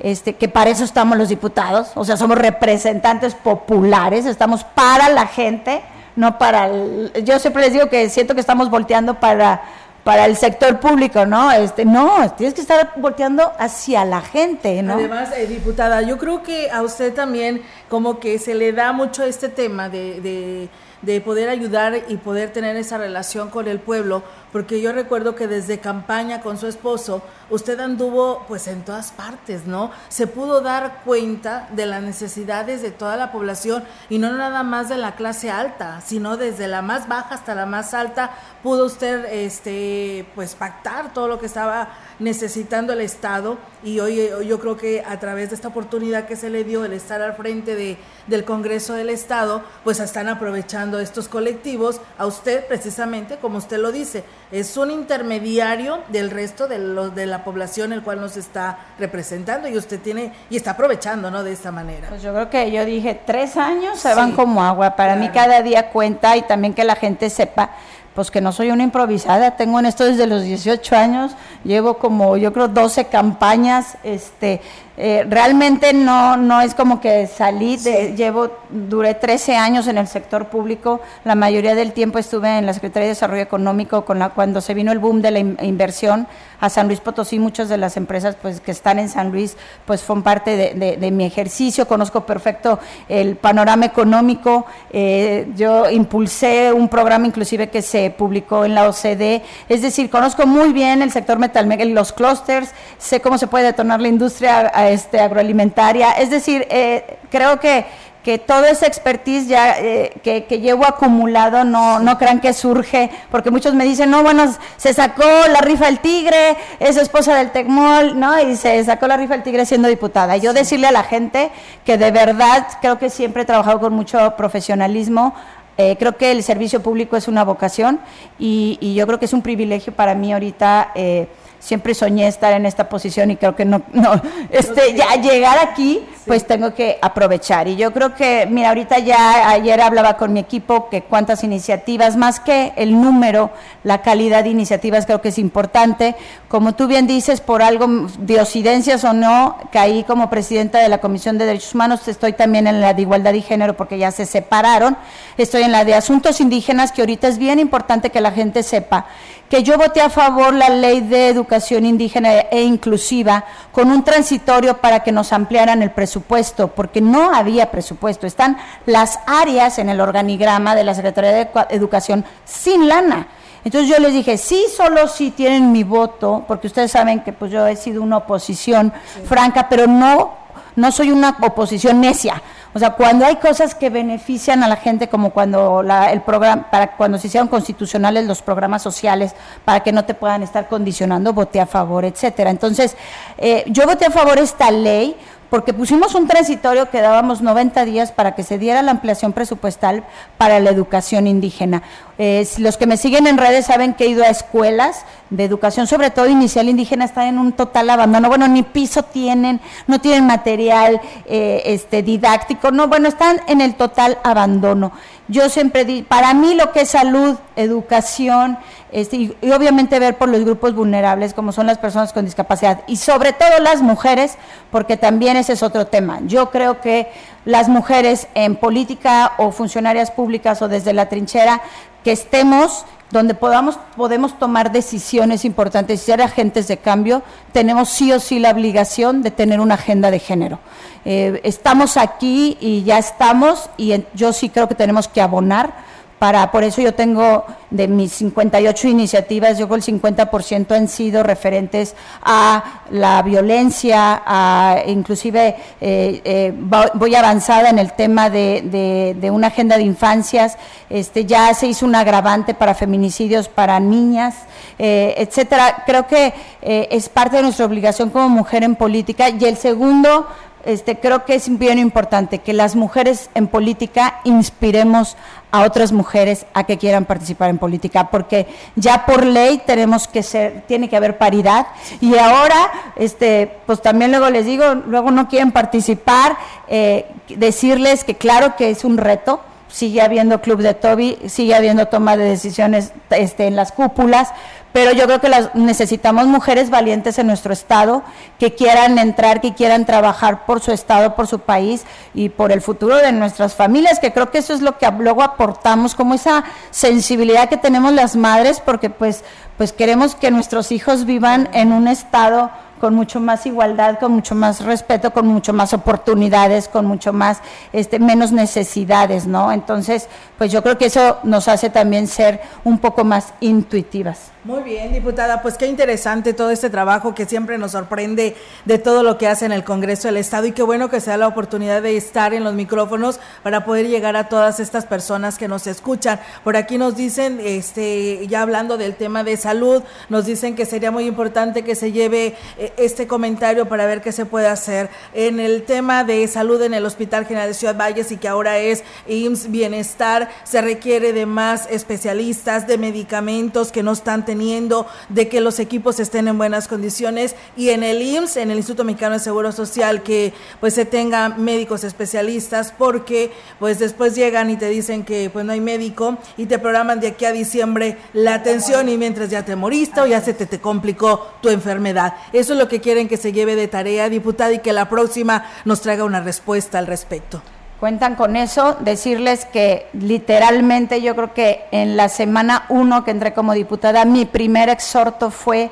este, 0.00 0.34
que 0.34 0.48
para 0.48 0.70
eso 0.70 0.84
estamos 0.84 1.16
los 1.16 1.28
diputados, 1.28 1.92
o 1.94 2.04
sea, 2.04 2.16
somos 2.16 2.36
representantes 2.36 3.34
populares, 3.34 4.26
estamos 4.26 4.64
para 4.64 5.08
la 5.08 5.26
gente, 5.26 5.82
no 6.16 6.36
para 6.36 6.66
el, 6.66 7.12
yo 7.24 7.38
siempre 7.38 7.62
les 7.62 7.72
digo 7.72 7.88
que 7.88 8.10
siento 8.10 8.34
que 8.34 8.40
estamos 8.40 8.70
volteando 8.70 9.20
para 9.20 9.62
para 10.04 10.26
el 10.26 10.36
sector 10.36 10.78
público, 10.78 11.24
¿no? 11.24 11.50
Este, 11.50 11.86
no, 11.86 12.30
tienes 12.36 12.54
que 12.54 12.60
estar 12.60 12.92
volteando 12.96 13.52
hacia 13.58 14.04
la 14.04 14.20
gente, 14.20 14.82
¿no? 14.82 14.94
Además, 14.94 15.30
eh, 15.34 15.46
diputada, 15.46 16.02
yo 16.02 16.18
creo 16.18 16.42
que 16.42 16.70
a 16.70 16.82
usted 16.82 17.14
también 17.14 17.62
como 17.88 18.20
que 18.20 18.38
se 18.38 18.54
le 18.54 18.72
da 18.72 18.92
mucho 18.92 19.24
este 19.24 19.48
tema 19.48 19.88
de, 19.88 20.20
de, 20.20 20.68
de 21.00 21.20
poder 21.22 21.48
ayudar 21.48 22.02
y 22.08 22.18
poder 22.18 22.52
tener 22.52 22.76
esa 22.76 22.98
relación 22.98 23.48
con 23.48 23.66
el 23.66 23.80
pueblo, 23.80 24.22
porque 24.54 24.80
yo 24.80 24.92
recuerdo 24.92 25.34
que 25.34 25.48
desde 25.48 25.80
campaña 25.80 26.40
con 26.40 26.58
su 26.58 26.68
esposo, 26.68 27.22
usted 27.50 27.80
anduvo 27.80 28.44
pues 28.46 28.68
en 28.68 28.84
todas 28.84 29.10
partes, 29.10 29.66
¿no? 29.66 29.90
Se 30.08 30.28
pudo 30.28 30.60
dar 30.60 31.00
cuenta 31.04 31.68
de 31.72 31.86
las 31.86 32.04
necesidades 32.04 32.80
de 32.80 32.92
toda 32.92 33.16
la 33.16 33.32
población 33.32 33.82
y 34.08 34.20
no 34.20 34.30
nada 34.30 34.62
más 34.62 34.88
de 34.88 34.96
la 34.96 35.16
clase 35.16 35.50
alta, 35.50 36.00
sino 36.02 36.36
desde 36.36 36.68
la 36.68 36.82
más 36.82 37.08
baja 37.08 37.34
hasta 37.34 37.56
la 37.56 37.66
más 37.66 37.94
alta, 37.94 38.30
pudo 38.62 38.86
usted 38.86 39.24
este 39.24 40.24
pues 40.36 40.54
pactar 40.54 41.12
todo 41.12 41.26
lo 41.26 41.40
que 41.40 41.46
estaba 41.46 41.88
necesitando 42.20 42.92
el 42.92 43.00
Estado 43.00 43.58
y 43.82 43.98
hoy 43.98 44.30
yo 44.46 44.60
creo 44.60 44.76
que 44.76 45.02
a 45.04 45.18
través 45.18 45.50
de 45.50 45.56
esta 45.56 45.66
oportunidad 45.66 46.26
que 46.26 46.36
se 46.36 46.48
le 46.48 46.62
dio 46.62 46.84
el 46.84 46.92
estar 46.92 47.20
al 47.22 47.34
frente 47.34 47.74
de, 47.74 47.98
del 48.28 48.44
Congreso 48.44 48.94
del 48.94 49.10
Estado, 49.10 49.64
pues 49.82 49.98
están 49.98 50.28
aprovechando 50.28 51.00
estos 51.00 51.26
colectivos 51.26 52.00
a 52.18 52.26
usted 52.26 52.66
precisamente, 52.68 53.38
como 53.38 53.58
usted 53.58 53.78
lo 53.78 53.90
dice, 53.90 54.22
es 54.54 54.76
un 54.76 54.92
intermediario 54.92 56.04
del 56.10 56.30
resto 56.30 56.68
de, 56.68 56.78
los, 56.78 57.12
de 57.12 57.26
la 57.26 57.42
población 57.42 57.92
el 57.92 58.02
cual 58.02 58.20
nos 58.20 58.36
está 58.36 58.78
representando 59.00 59.66
y 59.66 59.76
usted 59.76 60.00
tiene 60.00 60.32
y 60.48 60.56
está 60.56 60.72
aprovechando, 60.72 61.28
¿no? 61.28 61.42
De 61.42 61.52
esta 61.52 61.72
manera. 61.72 62.08
Pues 62.08 62.22
yo 62.22 62.32
creo 62.32 62.48
que 62.48 62.70
yo 62.70 62.84
dije, 62.84 63.20
tres 63.26 63.56
años 63.56 63.98
se 63.98 64.14
van 64.14 64.30
como 64.30 64.62
agua, 64.62 64.94
para 64.94 65.16
mí 65.16 65.28
cada 65.30 65.60
día 65.60 65.90
cuenta 65.90 66.36
y 66.36 66.42
también 66.42 66.72
que 66.72 66.84
la 66.84 66.94
gente 66.94 67.30
sepa 67.30 67.70
pues 68.14 68.30
que 68.30 68.40
no 68.40 68.52
soy 68.52 68.70
una 68.70 68.82
improvisada, 68.82 69.56
tengo 69.56 69.78
en 69.80 69.86
esto 69.86 70.04
desde 70.04 70.26
los 70.26 70.42
18 70.42 70.96
años, 70.96 71.32
llevo 71.64 71.98
como 71.98 72.36
yo 72.36 72.52
creo 72.52 72.68
12 72.68 73.06
campañas, 73.06 73.98
este, 74.04 74.60
eh, 74.96 75.26
realmente 75.28 75.92
no, 75.92 76.36
no 76.36 76.60
es 76.60 76.72
como 76.72 77.00
que 77.00 77.26
salí, 77.26 77.76
de, 77.78 78.14
llevo, 78.14 78.50
duré 78.70 79.14
13 79.14 79.56
años 79.56 79.88
en 79.88 79.98
el 79.98 80.06
sector 80.06 80.46
público, 80.46 81.00
la 81.24 81.34
mayoría 81.34 81.74
del 81.74 81.92
tiempo 81.92 82.20
estuve 82.20 82.58
en 82.58 82.66
la 82.66 82.74
Secretaría 82.74 83.06
de 83.06 83.14
Desarrollo 83.14 83.42
Económico 83.42 84.04
con 84.04 84.20
la, 84.20 84.30
cuando 84.30 84.60
se 84.60 84.72
vino 84.72 84.92
el 84.92 85.00
boom 85.00 85.20
de 85.20 85.30
la 85.32 85.40
inversión 85.40 86.28
a 86.60 86.70
San 86.70 86.86
Luis 86.86 87.00
Potosí, 87.00 87.40
muchas 87.40 87.68
de 87.68 87.76
las 87.76 87.96
empresas 87.96 88.36
pues 88.40 88.60
que 88.60 88.70
están 88.70 89.00
en 89.00 89.08
San 89.08 89.32
Luis 89.32 89.56
pues 89.84 90.00
son 90.00 90.22
parte 90.22 90.56
de, 90.56 91.10
mi 91.10 91.24
ejercicio, 91.24 91.88
conozco 91.88 92.24
perfecto 92.24 92.78
el 93.08 93.36
panorama 93.36 93.86
económico, 93.86 94.64
eh, 94.90 95.48
yo 95.56 95.90
impulsé 95.90 96.72
un 96.72 96.88
programa 96.88 97.26
inclusive 97.26 97.68
que 97.68 97.82
se 97.82 98.03
publicó 98.10 98.64
en 98.64 98.74
la 98.74 98.88
OCDE, 98.88 99.42
es 99.68 99.82
decir, 99.82 100.10
conozco 100.10 100.46
muy 100.46 100.72
bien 100.72 101.02
el 101.02 101.10
sector 101.10 101.38
metal, 101.38 101.68
los 101.94 102.12
clústeres, 102.12 102.72
sé 102.98 103.20
cómo 103.20 103.38
se 103.38 103.46
puede 103.46 103.66
detonar 103.66 104.00
la 104.00 104.08
industria 104.08 104.66
este, 104.88 105.20
agroalimentaria. 105.20 106.12
Es 106.12 106.30
decir, 106.30 106.66
eh, 106.70 107.18
creo 107.30 107.60
que, 107.60 107.86
que 108.24 108.38
toda 108.38 108.70
esa 108.70 108.86
expertise 108.86 109.48
ya 109.48 109.78
eh, 109.78 110.12
que, 110.22 110.40
llevo 110.58 110.86
acumulado 110.86 111.62
no, 111.64 112.00
no 112.00 112.16
crean 112.16 112.40
que 112.40 112.54
surge, 112.54 113.10
porque 113.30 113.50
muchos 113.50 113.74
me 113.74 113.84
dicen, 113.84 114.10
no, 114.10 114.22
bueno, 114.22 114.52
se 114.78 114.94
sacó 114.94 115.24
la 115.52 115.60
rifa 115.60 115.86
del 115.86 115.98
tigre, 115.98 116.56
es 116.80 116.96
esposa 116.96 117.36
del 117.36 117.50
Tecmol, 117.50 118.18
¿no? 118.18 118.40
Y 118.40 118.56
se 118.56 118.82
sacó 118.82 119.06
la 119.06 119.18
rifa 119.18 119.34
del 119.34 119.42
tigre 119.42 119.66
siendo 119.66 119.88
diputada. 119.88 120.38
Yo 120.38 120.54
decirle 120.54 120.86
a 120.86 120.92
la 120.92 121.02
gente 121.02 121.50
que 121.84 121.98
de 121.98 122.10
verdad 122.10 122.66
creo 122.80 122.98
que 122.98 123.10
siempre 123.10 123.42
he 123.42 123.44
trabajado 123.44 123.78
con 123.78 123.92
mucho 123.92 124.34
profesionalismo, 124.36 125.34
eh, 125.76 125.96
creo 125.98 126.16
que 126.16 126.30
el 126.30 126.42
servicio 126.42 126.82
público 126.82 127.16
es 127.16 127.28
una 127.28 127.44
vocación 127.44 128.00
y, 128.38 128.78
y, 128.80 128.94
yo 128.94 129.06
creo 129.06 129.18
que 129.18 129.24
es 129.24 129.32
un 129.32 129.42
privilegio 129.42 129.92
para 129.92 130.14
mí 130.14 130.32
ahorita 130.32 130.92
eh, 130.94 131.26
siempre 131.58 131.94
soñé 131.94 132.28
estar 132.28 132.52
en 132.52 132.66
esta 132.66 132.88
posición 132.88 133.30
y 133.30 133.36
creo 133.36 133.56
que 133.56 133.64
no, 133.64 133.82
no, 133.92 134.20
este, 134.50 134.94
ya 134.94 135.16
llegar 135.16 135.58
aquí, 135.58 136.04
pues 136.26 136.46
tengo 136.46 136.74
que 136.74 136.98
aprovechar. 137.02 137.68
Y 137.68 137.76
yo 137.76 137.92
creo 137.92 138.14
que, 138.14 138.46
mira, 138.50 138.68
ahorita 138.68 138.98
ya 138.98 139.50
ayer 139.50 139.80
hablaba 139.80 140.16
con 140.16 140.32
mi 140.32 140.40
equipo 140.40 140.88
que 140.88 141.02
cuántas 141.02 141.44
iniciativas, 141.44 142.16
más 142.16 142.40
que 142.40 142.72
el 142.76 143.00
número, 143.00 143.50
la 143.82 144.02
calidad 144.02 144.44
de 144.44 144.50
iniciativas 144.50 145.06
creo 145.06 145.20
que 145.20 145.28
es 145.28 145.38
importante. 145.38 146.16
Como 146.48 146.74
tú 146.74 146.86
bien 146.86 147.06
dices, 147.06 147.40
por 147.40 147.62
algo, 147.62 148.08
diosidencias 148.18 149.04
o 149.04 149.12
no, 149.12 149.58
caí 149.72 150.04
como 150.04 150.30
presidenta 150.30 150.78
de 150.78 150.88
la 150.88 150.98
Comisión 150.98 151.38
de 151.38 151.46
Derechos 151.46 151.74
Humanos, 151.74 152.06
estoy 152.08 152.32
también 152.32 152.66
en 152.66 152.80
la 152.80 152.94
de 152.94 153.02
Igualdad 153.02 153.34
y 153.34 153.42
Género 153.42 153.76
porque 153.76 153.98
ya 153.98 154.10
se 154.10 154.26
separaron, 154.26 154.96
estoy 155.36 155.62
en 155.62 155.72
la 155.72 155.84
de 155.84 155.94
Asuntos 155.94 156.40
Indígenas, 156.40 156.92
que 156.92 157.02
ahorita 157.02 157.28
es 157.28 157.38
bien 157.38 157.58
importante 157.58 158.10
que 158.10 158.20
la 158.20 158.32
gente 158.32 158.62
sepa 158.62 159.06
que 159.48 159.62
yo 159.62 159.76
voté 159.76 160.00
a 160.00 160.10
favor 160.10 160.54
la 160.54 160.68
ley 160.68 161.00
de 161.00 161.28
educación 161.28 161.84
indígena 161.84 162.40
e 162.50 162.62
inclusiva 162.62 163.44
con 163.72 163.90
un 163.90 164.02
transitorio 164.02 164.78
para 164.78 165.04
que 165.04 165.12
nos 165.12 165.32
ampliaran 165.32 165.82
el 165.82 165.90
presupuesto, 165.90 166.13
porque 166.20 167.00
no 167.00 167.34
había 167.34 167.70
presupuesto. 167.70 168.26
Están 168.26 168.58
las 168.86 169.18
áreas 169.26 169.78
en 169.78 169.88
el 169.88 170.00
organigrama 170.00 170.74
de 170.74 170.84
la 170.84 170.94
Secretaría 170.94 171.32
de 171.32 171.48
Educación 171.70 172.24
sin 172.44 172.88
lana. 172.88 173.28
Entonces 173.64 173.88
yo 173.88 173.98
les 173.98 174.12
dije, 174.12 174.36
sí, 174.36 174.66
solo 174.74 175.08
si 175.08 175.30
tienen 175.30 175.72
mi 175.72 175.84
voto, 175.84 176.44
porque 176.46 176.66
ustedes 176.66 176.90
saben 176.90 177.20
que 177.20 177.32
pues 177.32 177.50
yo 177.50 177.66
he 177.66 177.76
sido 177.76 178.02
una 178.02 178.18
oposición 178.18 178.92
franca, 179.26 179.68
pero 179.70 179.86
no, 179.86 180.34
no 180.76 180.92
soy 180.92 181.10
una 181.10 181.36
oposición 181.40 182.00
necia. 182.00 182.42
O 182.74 182.78
sea, 182.78 182.90
cuando 182.90 183.24
hay 183.24 183.36
cosas 183.36 183.74
que 183.74 183.88
benefician 183.88 184.64
a 184.64 184.68
la 184.68 184.76
gente, 184.76 185.08
como 185.08 185.30
cuando 185.30 185.80
el 186.10 186.20
programa, 186.22 186.68
para 186.70 186.96
cuando 186.96 187.18
se 187.18 187.28
hicieron 187.28 187.46
constitucionales 187.48 188.26
los 188.26 188.42
programas 188.42 188.82
sociales, 188.82 189.34
para 189.64 189.80
que 189.80 189.92
no 189.92 190.04
te 190.04 190.12
puedan 190.12 190.42
estar 190.42 190.68
condicionando, 190.68 191.32
voté 191.32 191.60
a 191.60 191.66
favor, 191.66 192.04
etcétera. 192.04 192.50
Entonces, 192.50 192.96
eh, 193.38 193.62
yo 193.68 193.86
voté 193.86 194.06
a 194.06 194.10
favor 194.10 194.38
esta 194.38 194.72
ley 194.72 195.16
porque 195.54 195.72
pusimos 195.72 196.16
un 196.16 196.26
transitorio 196.26 196.90
que 196.90 197.00
dábamos 197.00 197.40
90 197.40 197.84
días 197.84 198.10
para 198.10 198.34
que 198.34 198.42
se 198.42 198.58
diera 198.58 198.82
la 198.82 198.90
ampliación 198.90 199.32
presupuestal 199.32 200.02
para 200.36 200.58
la 200.58 200.70
educación 200.70 201.28
indígena. 201.28 201.84
Eh, 202.16 202.46
los 202.58 202.76
que 202.76 202.86
me 202.86 202.96
siguen 202.96 203.26
en 203.26 203.38
redes 203.38 203.66
saben 203.66 203.94
que 203.94 204.04
he 204.04 204.08
ido 204.08 204.22
a 204.22 204.28
escuelas 204.28 205.04
de 205.30 205.44
educación, 205.44 205.86
sobre 205.86 206.10
todo 206.10 206.28
inicial 206.28 206.68
indígena, 206.68 207.04
están 207.04 207.26
en 207.26 207.38
un 207.38 207.52
total 207.52 207.90
abandono. 207.90 208.28
Bueno, 208.28 208.46
ni 208.46 208.62
piso 208.62 209.02
tienen, 209.02 209.60
no 209.86 210.00
tienen 210.00 210.26
material 210.26 211.00
eh, 211.26 211.62
este, 211.66 212.02
didáctico, 212.02 212.70
no, 212.70 212.86
bueno, 212.88 213.08
están 213.08 213.40
en 213.48 213.60
el 213.60 213.74
total 213.74 214.18
abandono. 214.22 214.92
Yo 215.26 215.48
siempre 215.48 216.04
para 216.06 216.34
mí 216.34 216.54
lo 216.54 216.70
que 216.70 216.82
es 216.82 216.90
salud, 216.90 217.36
educación, 217.56 218.58
este, 218.92 219.16
y, 219.16 219.36
obviamente 219.50 219.98
ver 219.98 220.16
por 220.16 220.28
los 220.28 220.44
grupos 220.44 220.74
vulnerables 220.74 221.34
como 221.34 221.50
son 221.50 221.66
las 221.66 221.78
personas 221.78 222.12
con 222.12 222.26
discapacidad 222.26 222.82
y 222.86 222.96
sobre 222.96 223.32
todo 223.32 223.58
las 223.60 223.82
mujeres, 223.82 224.36
porque 224.70 224.96
también 224.96 225.36
ese 225.36 225.54
es 225.54 225.62
otro 225.62 225.86
tema. 225.86 226.20
Yo 226.26 226.50
creo 226.50 226.80
que 226.80 227.08
las 227.44 227.68
mujeres 227.68 228.28
en 228.34 228.54
política 228.54 229.32
o 229.38 229.50
funcionarias 229.50 230.10
públicas 230.10 230.62
o 230.62 230.68
desde 230.68 230.92
la 230.92 231.08
trinchera, 231.08 231.62
que 232.04 232.12
estemos 232.12 232.84
donde 233.10 233.34
podamos, 233.34 233.78
podemos 233.96 234.36
tomar 234.38 234.72
decisiones 234.72 235.44
importantes 235.44 236.02
y 236.02 236.04
ser 236.04 236.20
agentes 236.20 236.66
de 236.66 236.78
cambio, 236.78 237.22
tenemos 237.52 237.88
sí 237.88 238.12
o 238.12 238.18
sí 238.18 238.40
la 238.40 238.50
obligación 238.50 239.22
de 239.22 239.30
tener 239.30 239.60
una 239.60 239.74
agenda 239.74 240.10
de 240.10 240.18
género. 240.18 240.58
Eh, 241.04 241.40
estamos 241.44 241.96
aquí 241.96 242.56
y 242.60 242.82
ya 242.82 242.98
estamos 242.98 243.70
y 243.76 244.04
yo 244.14 244.32
sí 244.32 244.48
creo 244.48 244.68
que 244.68 244.74
tenemos 244.74 245.06
que 245.06 245.20
abonar 245.20 245.74
para, 246.18 246.50
por 246.50 246.64
eso 246.64 246.80
yo 246.80 246.94
tengo 246.94 247.44
de 247.70 247.88
mis 247.88 248.12
58 248.12 248.88
iniciativas, 248.88 249.58
yo 249.58 249.66
creo 249.66 249.76
el 249.76 249.82
50% 249.82 250.74
han 250.74 250.88
sido 250.88 251.22
referentes 251.22 251.94
a 252.22 252.82
la 252.90 253.20
violencia, 253.22 254.22
a 254.24 254.78
inclusive 254.86 255.56
eh, 255.80 256.20
eh, 256.24 256.54
voy 256.94 257.14
avanzada 257.14 257.70
en 257.70 257.78
el 257.78 257.92
tema 257.92 258.30
de, 258.30 259.14
de, 259.20 259.30
una 259.30 259.48
agenda 259.48 259.76
de 259.76 259.82
infancias, 259.82 260.56
este, 260.88 261.24
ya 261.24 261.52
se 261.52 261.66
hizo 261.66 261.84
un 261.84 261.94
agravante 261.94 262.54
para 262.54 262.74
feminicidios 262.74 263.48
para 263.48 263.80
niñas, 263.80 264.34
eh, 264.78 265.14
etcétera. 265.18 265.82
Creo 265.86 266.06
que 266.06 266.32
es 266.62 267.08
parte 267.08 267.36
de 267.36 267.42
nuestra 267.42 267.66
obligación 267.66 268.10
como 268.10 268.28
mujer 268.28 268.62
en 268.62 268.76
política. 268.76 269.28
Y 269.28 269.44
el 269.44 269.56
segundo 269.56 270.26
este, 270.64 270.98
creo 270.98 271.24
que 271.24 271.34
es 271.34 271.58
bien 271.58 271.78
importante 271.78 272.38
que 272.38 272.52
las 272.52 272.76
mujeres 272.76 273.30
en 273.34 273.48
política 273.48 274.20
inspiremos 274.24 275.16
a 275.50 275.62
otras 275.62 275.92
mujeres 275.92 276.46
a 276.52 276.64
que 276.64 276.78
quieran 276.78 277.04
participar 277.04 277.48
en 277.48 277.58
política, 277.58 278.10
porque 278.10 278.48
ya 278.74 279.06
por 279.06 279.24
ley 279.24 279.62
tenemos 279.64 280.08
que 280.08 280.22
ser, 280.22 280.64
tiene 280.66 280.88
que 280.88 280.96
haber 280.96 281.16
paridad. 281.16 281.68
Y 282.00 282.16
ahora, 282.16 282.72
este, 282.96 283.58
pues 283.64 283.80
también 283.80 284.10
luego 284.10 284.28
les 284.30 284.46
digo, 284.46 284.74
luego 284.74 285.12
no 285.12 285.28
quieren 285.28 285.52
participar, 285.52 286.36
eh, 286.68 287.06
decirles 287.28 288.02
que 288.02 288.16
claro 288.16 288.56
que 288.56 288.70
es 288.70 288.84
un 288.84 288.98
reto, 288.98 289.40
sigue 289.68 290.02
habiendo 290.02 290.40
club 290.40 290.60
de 290.60 290.74
Toby, 290.74 291.18
sigue 291.26 291.54
habiendo 291.54 291.86
toma 291.86 292.16
de 292.16 292.24
decisiones 292.24 292.92
este, 293.10 293.46
en 293.46 293.56
las 293.56 293.72
cúpulas, 293.72 294.30
pero 294.74 294.90
yo 294.90 295.04
creo 295.04 295.20
que 295.20 295.28
las, 295.28 295.54
necesitamos 295.54 296.26
mujeres 296.26 296.68
valientes 296.68 297.20
en 297.20 297.28
nuestro 297.28 297.52
estado 297.52 298.02
que 298.40 298.56
quieran 298.56 298.98
entrar, 298.98 299.40
que 299.40 299.54
quieran 299.54 299.86
trabajar 299.86 300.46
por 300.46 300.60
su 300.60 300.72
estado, 300.72 301.14
por 301.14 301.28
su 301.28 301.38
país 301.38 301.84
y 302.12 302.30
por 302.30 302.50
el 302.50 302.60
futuro 302.60 302.96
de 302.96 303.12
nuestras 303.12 303.54
familias, 303.54 304.00
que 304.00 304.12
creo 304.12 304.32
que 304.32 304.38
eso 304.38 304.52
es 304.52 304.62
lo 304.62 304.76
que 304.76 304.90
luego 304.98 305.22
aportamos, 305.22 305.94
como 305.94 306.14
esa 306.14 306.42
sensibilidad 306.72 307.48
que 307.48 307.56
tenemos 307.56 307.92
las 307.92 308.16
madres, 308.16 308.58
porque 308.58 308.90
pues, 308.90 309.22
pues 309.56 309.72
queremos 309.72 310.16
que 310.16 310.32
nuestros 310.32 310.72
hijos 310.72 311.04
vivan 311.04 311.48
en 311.52 311.72
un 311.72 311.86
estado 311.86 312.50
con 312.84 312.94
mucho 312.94 313.18
más 313.18 313.46
igualdad, 313.46 313.98
con 313.98 314.12
mucho 314.12 314.34
más 314.34 314.62
respeto, 314.62 315.10
con 315.10 315.26
mucho 315.26 315.54
más 315.54 315.72
oportunidades, 315.72 316.68
con 316.68 316.84
mucho 316.84 317.14
más, 317.14 317.38
este, 317.72 317.98
menos 317.98 318.30
necesidades, 318.30 319.26
¿no? 319.26 319.50
Entonces, 319.52 320.06
pues 320.36 320.52
yo 320.52 320.62
creo 320.62 320.76
que 320.76 320.84
eso 320.84 321.16
nos 321.22 321.48
hace 321.48 321.70
también 321.70 322.06
ser 322.06 322.42
un 322.62 322.78
poco 322.78 323.02
más 323.02 323.32
intuitivas. 323.40 324.34
Muy 324.44 324.62
bien, 324.62 324.92
diputada, 324.92 325.40
pues 325.40 325.56
qué 325.56 325.66
interesante 325.66 326.34
todo 326.34 326.50
este 326.50 326.68
trabajo 326.68 327.14
que 327.14 327.24
siempre 327.24 327.56
nos 327.56 327.72
sorprende 327.72 328.36
de 328.66 328.76
todo 328.78 329.02
lo 329.02 329.16
que 329.16 329.26
hace 329.26 329.46
en 329.46 329.52
el 329.52 329.64
Congreso 329.64 330.08
del 330.08 330.18
Estado 330.18 330.44
y 330.44 330.52
qué 330.52 330.62
bueno 330.62 330.90
que 330.90 331.00
sea 331.00 331.16
la 331.16 331.26
oportunidad 331.26 331.80
de 331.80 331.96
estar 331.96 332.34
en 332.34 332.44
los 332.44 332.52
micrófonos 332.52 333.20
para 333.42 333.64
poder 333.64 333.88
llegar 333.88 334.16
a 334.16 334.28
todas 334.28 334.60
estas 334.60 334.84
personas 334.84 335.38
que 335.38 335.48
nos 335.48 335.66
escuchan. 335.66 336.20
Por 336.42 336.58
aquí 336.58 336.76
nos 336.76 336.94
dicen, 336.94 337.40
este, 337.42 338.26
ya 338.26 338.42
hablando 338.42 338.76
del 338.76 338.96
tema 338.96 339.24
de 339.24 339.38
salud, 339.38 339.82
nos 340.10 340.26
dicen 340.26 340.54
que 340.54 340.66
sería 340.66 340.90
muy 340.90 341.06
importante 341.06 341.64
que 341.64 341.74
se 341.74 341.92
lleve 341.92 342.36
eh, 342.58 342.73
este 342.76 343.06
comentario 343.06 343.66
para 343.68 343.86
ver 343.86 344.02
qué 344.02 344.12
se 344.12 344.26
puede 344.26 344.48
hacer 344.48 344.90
en 345.12 345.40
el 345.40 345.62
tema 345.64 346.04
de 346.04 346.26
salud 346.28 346.60
en 346.62 346.74
el 346.74 346.86
Hospital 346.86 347.26
General 347.26 347.48
de 347.48 347.54
Ciudad 347.54 347.76
Valles 347.76 348.12
y 348.12 348.16
que 348.16 348.28
ahora 348.28 348.58
es 348.58 348.84
IMSS 349.08 349.50
Bienestar, 349.50 350.30
se 350.44 350.60
requiere 350.60 351.12
de 351.12 351.26
más 351.26 351.66
especialistas, 351.70 352.66
de 352.66 352.78
medicamentos 352.78 353.72
que 353.72 353.82
no 353.82 353.92
están 353.92 354.24
teniendo 354.24 354.86
de 355.08 355.28
que 355.28 355.40
los 355.40 355.58
equipos 355.58 356.00
estén 356.00 356.28
en 356.28 356.38
buenas 356.38 356.68
condiciones 356.68 357.34
y 357.56 357.70
en 357.70 357.82
el 357.82 358.02
IMSS, 358.02 358.36
en 358.38 358.50
el 358.50 358.58
Instituto 358.58 358.84
Mexicano 358.84 359.14
de 359.14 359.20
Seguro 359.20 359.52
Social, 359.52 360.02
que 360.02 360.32
pues 360.60 360.74
se 360.74 360.84
tenga 360.84 361.30
médicos 361.30 361.84
especialistas 361.84 362.72
porque 362.76 363.32
pues 363.58 363.78
después 363.78 364.14
llegan 364.14 364.50
y 364.50 364.56
te 364.56 364.68
dicen 364.68 365.04
que 365.04 365.30
pues 365.30 365.44
no 365.44 365.52
hay 365.52 365.60
médico 365.60 366.18
y 366.36 366.46
te 366.46 366.58
programan 366.58 367.00
de 367.00 367.08
aquí 367.08 367.24
a 367.24 367.32
diciembre 367.32 367.98
la 368.12 368.34
atención 368.34 368.88
y 368.88 368.96
mientras 368.96 369.30
ya 369.30 369.44
te 369.44 369.56
moriste 369.56 370.00
o 370.00 370.06
ya 370.06 370.20
se 370.20 370.34
te, 370.34 370.46
te 370.46 370.60
complicó 370.60 371.34
tu 371.40 371.48
enfermedad. 371.48 372.14
Eso 372.32 372.52
es 372.52 372.58
lo 372.58 372.63
que 372.68 372.80
quieren 372.80 373.08
que 373.08 373.16
se 373.16 373.32
lleve 373.32 373.56
de 373.56 373.68
tarea, 373.68 374.08
diputada, 374.08 374.52
y 374.52 374.58
que 374.58 374.72
la 374.72 374.88
próxima 374.88 375.46
nos 375.64 375.80
traiga 375.80 376.04
una 376.04 376.20
respuesta 376.20 376.78
al 376.78 376.86
respecto 376.86 377.42
cuentan 377.84 378.14
con 378.14 378.34
eso. 378.34 378.78
Decirles 378.80 379.44
que 379.44 379.88
literalmente 379.92 381.02
yo 381.02 381.14
creo 381.14 381.34
que 381.34 381.66
en 381.70 381.98
la 381.98 382.08
semana 382.08 382.64
uno 382.70 383.04
que 383.04 383.10
entré 383.10 383.34
como 383.34 383.52
diputada, 383.52 384.06
mi 384.06 384.24
primer 384.24 384.70
exhorto 384.70 385.30
fue 385.30 385.70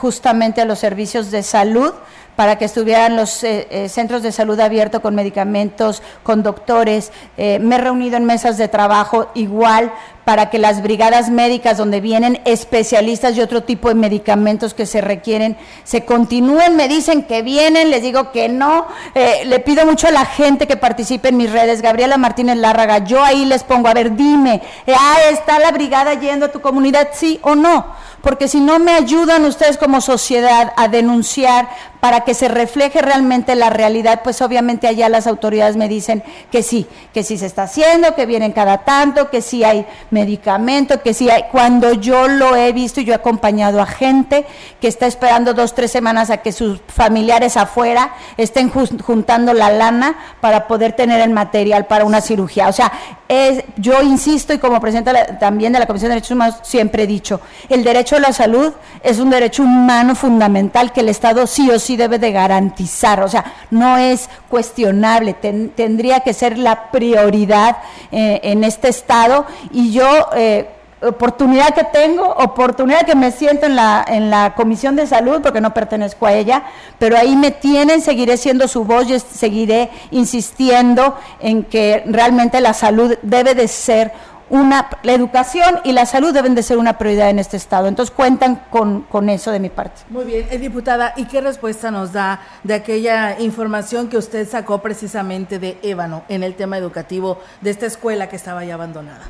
justamente 0.00 0.60
a 0.60 0.64
los 0.64 0.80
servicios 0.80 1.30
de 1.30 1.44
salud 1.44 1.92
para 2.36 2.58
que 2.58 2.66
estuvieran 2.66 3.16
los 3.16 3.42
eh, 3.44 3.66
eh, 3.70 3.88
centros 3.88 4.22
de 4.22 4.30
salud 4.30 4.60
abiertos 4.60 5.00
con 5.00 5.14
medicamentos, 5.14 6.02
con 6.22 6.42
doctores. 6.42 7.10
Eh, 7.36 7.58
me 7.60 7.76
he 7.76 7.78
reunido 7.78 8.16
en 8.16 8.26
mesas 8.26 8.58
de 8.58 8.68
trabajo 8.68 9.30
igual 9.34 9.92
para 10.26 10.50
que 10.50 10.58
las 10.58 10.82
brigadas 10.82 11.30
médicas 11.30 11.76
donde 11.78 12.00
vienen 12.00 12.40
especialistas 12.46 13.36
y 13.36 13.40
otro 13.40 13.62
tipo 13.62 13.88
de 13.88 13.94
medicamentos 13.94 14.74
que 14.74 14.84
se 14.84 15.00
requieren 15.00 15.56
se 15.84 16.04
continúen. 16.04 16.74
Me 16.74 16.88
dicen 16.88 17.22
que 17.22 17.42
vienen, 17.42 17.92
les 17.92 18.02
digo 18.02 18.32
que 18.32 18.48
no. 18.48 18.88
le 19.14 19.60
pido 19.60 19.86
mucho 19.86 20.08
a 20.08 20.10
la 20.10 20.24
gente 20.24 20.66
que 20.66 20.76
participe 20.76 21.28
en 21.28 21.36
mis 21.36 21.52
redes. 21.52 21.80
Gabriela 21.80 22.16
Martínez 22.16 22.56
Lárraga, 22.56 23.04
yo 23.04 23.22
ahí 23.22 23.44
les 23.44 23.62
pongo, 23.62 23.86
a 23.86 23.94
ver, 23.94 24.16
dime, 24.16 24.62
ah, 24.88 25.16
¿está 25.30 25.60
la 25.60 25.70
brigada 25.70 26.14
yendo 26.14 26.46
a 26.46 26.50
tu 26.50 26.60
comunidad? 26.60 27.10
Sí 27.12 27.38
o 27.42 27.54
no 27.54 27.94
porque 28.26 28.48
si 28.48 28.58
no 28.58 28.80
me 28.80 28.90
ayudan 28.90 29.44
ustedes 29.44 29.78
como 29.78 30.00
sociedad 30.00 30.72
a 30.76 30.88
denunciar 30.88 31.68
para 32.00 32.22
que 32.22 32.34
se 32.34 32.48
refleje 32.48 33.00
realmente 33.00 33.54
la 33.54 33.70
realidad, 33.70 34.22
pues 34.24 34.42
obviamente 34.42 34.88
allá 34.88 35.08
las 35.08 35.28
autoridades 35.28 35.76
me 35.76 35.88
dicen 35.88 36.24
que 36.50 36.64
sí, 36.64 36.88
que 37.14 37.22
sí 37.22 37.38
se 37.38 37.46
está 37.46 37.62
haciendo, 37.62 38.16
que 38.16 38.26
vienen 38.26 38.50
cada 38.50 38.78
tanto, 38.78 39.30
que 39.30 39.42
sí 39.42 39.62
hay 39.62 39.86
medicamento, 40.16 41.02
que 41.02 41.12
sí 41.12 41.28
hay. 41.28 41.44
Cuando 41.52 41.92
yo 41.92 42.26
lo 42.26 42.56
he 42.56 42.72
visto, 42.72 43.02
yo 43.02 43.12
he 43.12 43.16
acompañado 43.16 43.82
a 43.82 43.86
gente 43.86 44.46
que 44.80 44.88
está 44.88 45.06
esperando 45.06 45.52
dos, 45.52 45.74
tres 45.74 45.90
semanas 45.90 46.30
a 46.30 46.38
que 46.38 46.52
sus 46.52 46.80
familiares 46.88 47.56
afuera 47.58 48.14
estén 48.38 48.70
juntando 48.70 49.52
la 49.52 49.70
lana 49.70 50.16
para 50.40 50.66
poder 50.66 50.92
tener 50.92 51.20
el 51.20 51.30
material 51.30 51.86
para 51.86 52.04
una 52.04 52.20
cirugía. 52.22 52.68
O 52.68 52.72
sea, 52.72 52.90
es, 53.28 53.64
yo 53.76 54.02
insisto 54.02 54.54
y 54.54 54.58
como 54.58 54.80
presidenta 54.80 55.38
también 55.38 55.72
de 55.72 55.80
la 55.80 55.86
Comisión 55.86 56.08
de 56.08 56.14
Derechos 56.14 56.30
Humanos 56.30 56.56
siempre 56.62 57.02
he 57.02 57.06
dicho, 57.06 57.40
el 57.68 57.82
derecho 57.82 58.16
a 58.16 58.20
la 58.20 58.32
salud 58.32 58.72
es 59.02 59.18
un 59.18 59.30
derecho 59.30 59.64
humano 59.64 60.14
fundamental 60.14 60.92
que 60.92 61.00
el 61.00 61.08
Estado 61.08 61.46
sí 61.46 61.68
o 61.70 61.78
sí 61.78 61.96
debe 61.96 62.18
de 62.18 62.32
garantizar, 62.32 63.22
o 63.22 63.28
sea, 63.28 63.44
no 63.70 63.98
es 63.98 64.30
cuestionable, 64.48 65.34
tendría 65.34 66.20
que 66.20 66.32
ser 66.32 66.56
la 66.56 66.90
prioridad 66.90 67.78
eh, 68.12 68.40
en 68.44 68.64
este 68.64 68.88
Estado 68.88 69.46
y 69.72 69.92
yo... 69.92 70.05
Eh, 70.34 70.68
oportunidad 71.02 71.74
que 71.74 71.84
tengo, 71.84 72.24
oportunidad 72.24 73.02
que 73.02 73.14
me 73.14 73.30
siento 73.30 73.66
en 73.66 73.76
la, 73.76 74.04
en 74.06 74.30
la 74.30 74.54
Comisión 74.54 74.96
de 74.96 75.06
Salud, 75.06 75.42
porque 75.42 75.60
no 75.60 75.74
pertenezco 75.74 76.26
a 76.26 76.32
ella, 76.32 76.64
pero 76.98 77.16
ahí 77.16 77.36
me 77.36 77.50
tienen, 77.50 78.00
seguiré 78.00 78.36
siendo 78.36 78.66
su 78.66 78.84
voz 78.84 79.08
y 79.10 79.18
seguiré 79.20 79.90
insistiendo 80.10 81.16
en 81.40 81.64
que 81.64 82.02
realmente 82.06 82.60
la 82.60 82.72
salud 82.72 83.16
debe 83.22 83.54
de 83.54 83.68
ser 83.68 84.12
una, 84.48 84.88
la 85.02 85.12
educación 85.12 85.80
y 85.82 85.92
la 85.92 86.06
salud 86.06 86.32
deben 86.32 86.54
de 86.54 86.62
ser 86.62 86.78
una 86.78 86.98
prioridad 86.98 87.30
en 87.30 87.40
este 87.40 87.56
Estado. 87.56 87.88
Entonces 87.88 88.14
cuentan 88.14 88.62
con, 88.70 89.02
con 89.02 89.28
eso 89.28 89.50
de 89.50 89.58
mi 89.58 89.70
parte. 89.70 90.02
Muy 90.08 90.24
bien, 90.24 90.46
eh, 90.50 90.58
diputada, 90.58 91.14
¿y 91.16 91.24
qué 91.24 91.40
respuesta 91.40 91.90
nos 91.90 92.12
da 92.12 92.40
de 92.62 92.74
aquella 92.74 93.38
información 93.40 94.08
que 94.08 94.16
usted 94.16 94.48
sacó 94.48 94.80
precisamente 94.80 95.58
de 95.58 95.78
Ébano 95.82 96.22
en 96.28 96.42
el 96.42 96.54
tema 96.54 96.78
educativo 96.78 97.38
de 97.60 97.70
esta 97.70 97.86
escuela 97.86 98.28
que 98.28 98.36
estaba 98.36 98.64
ya 98.64 98.74
abandonada? 98.74 99.22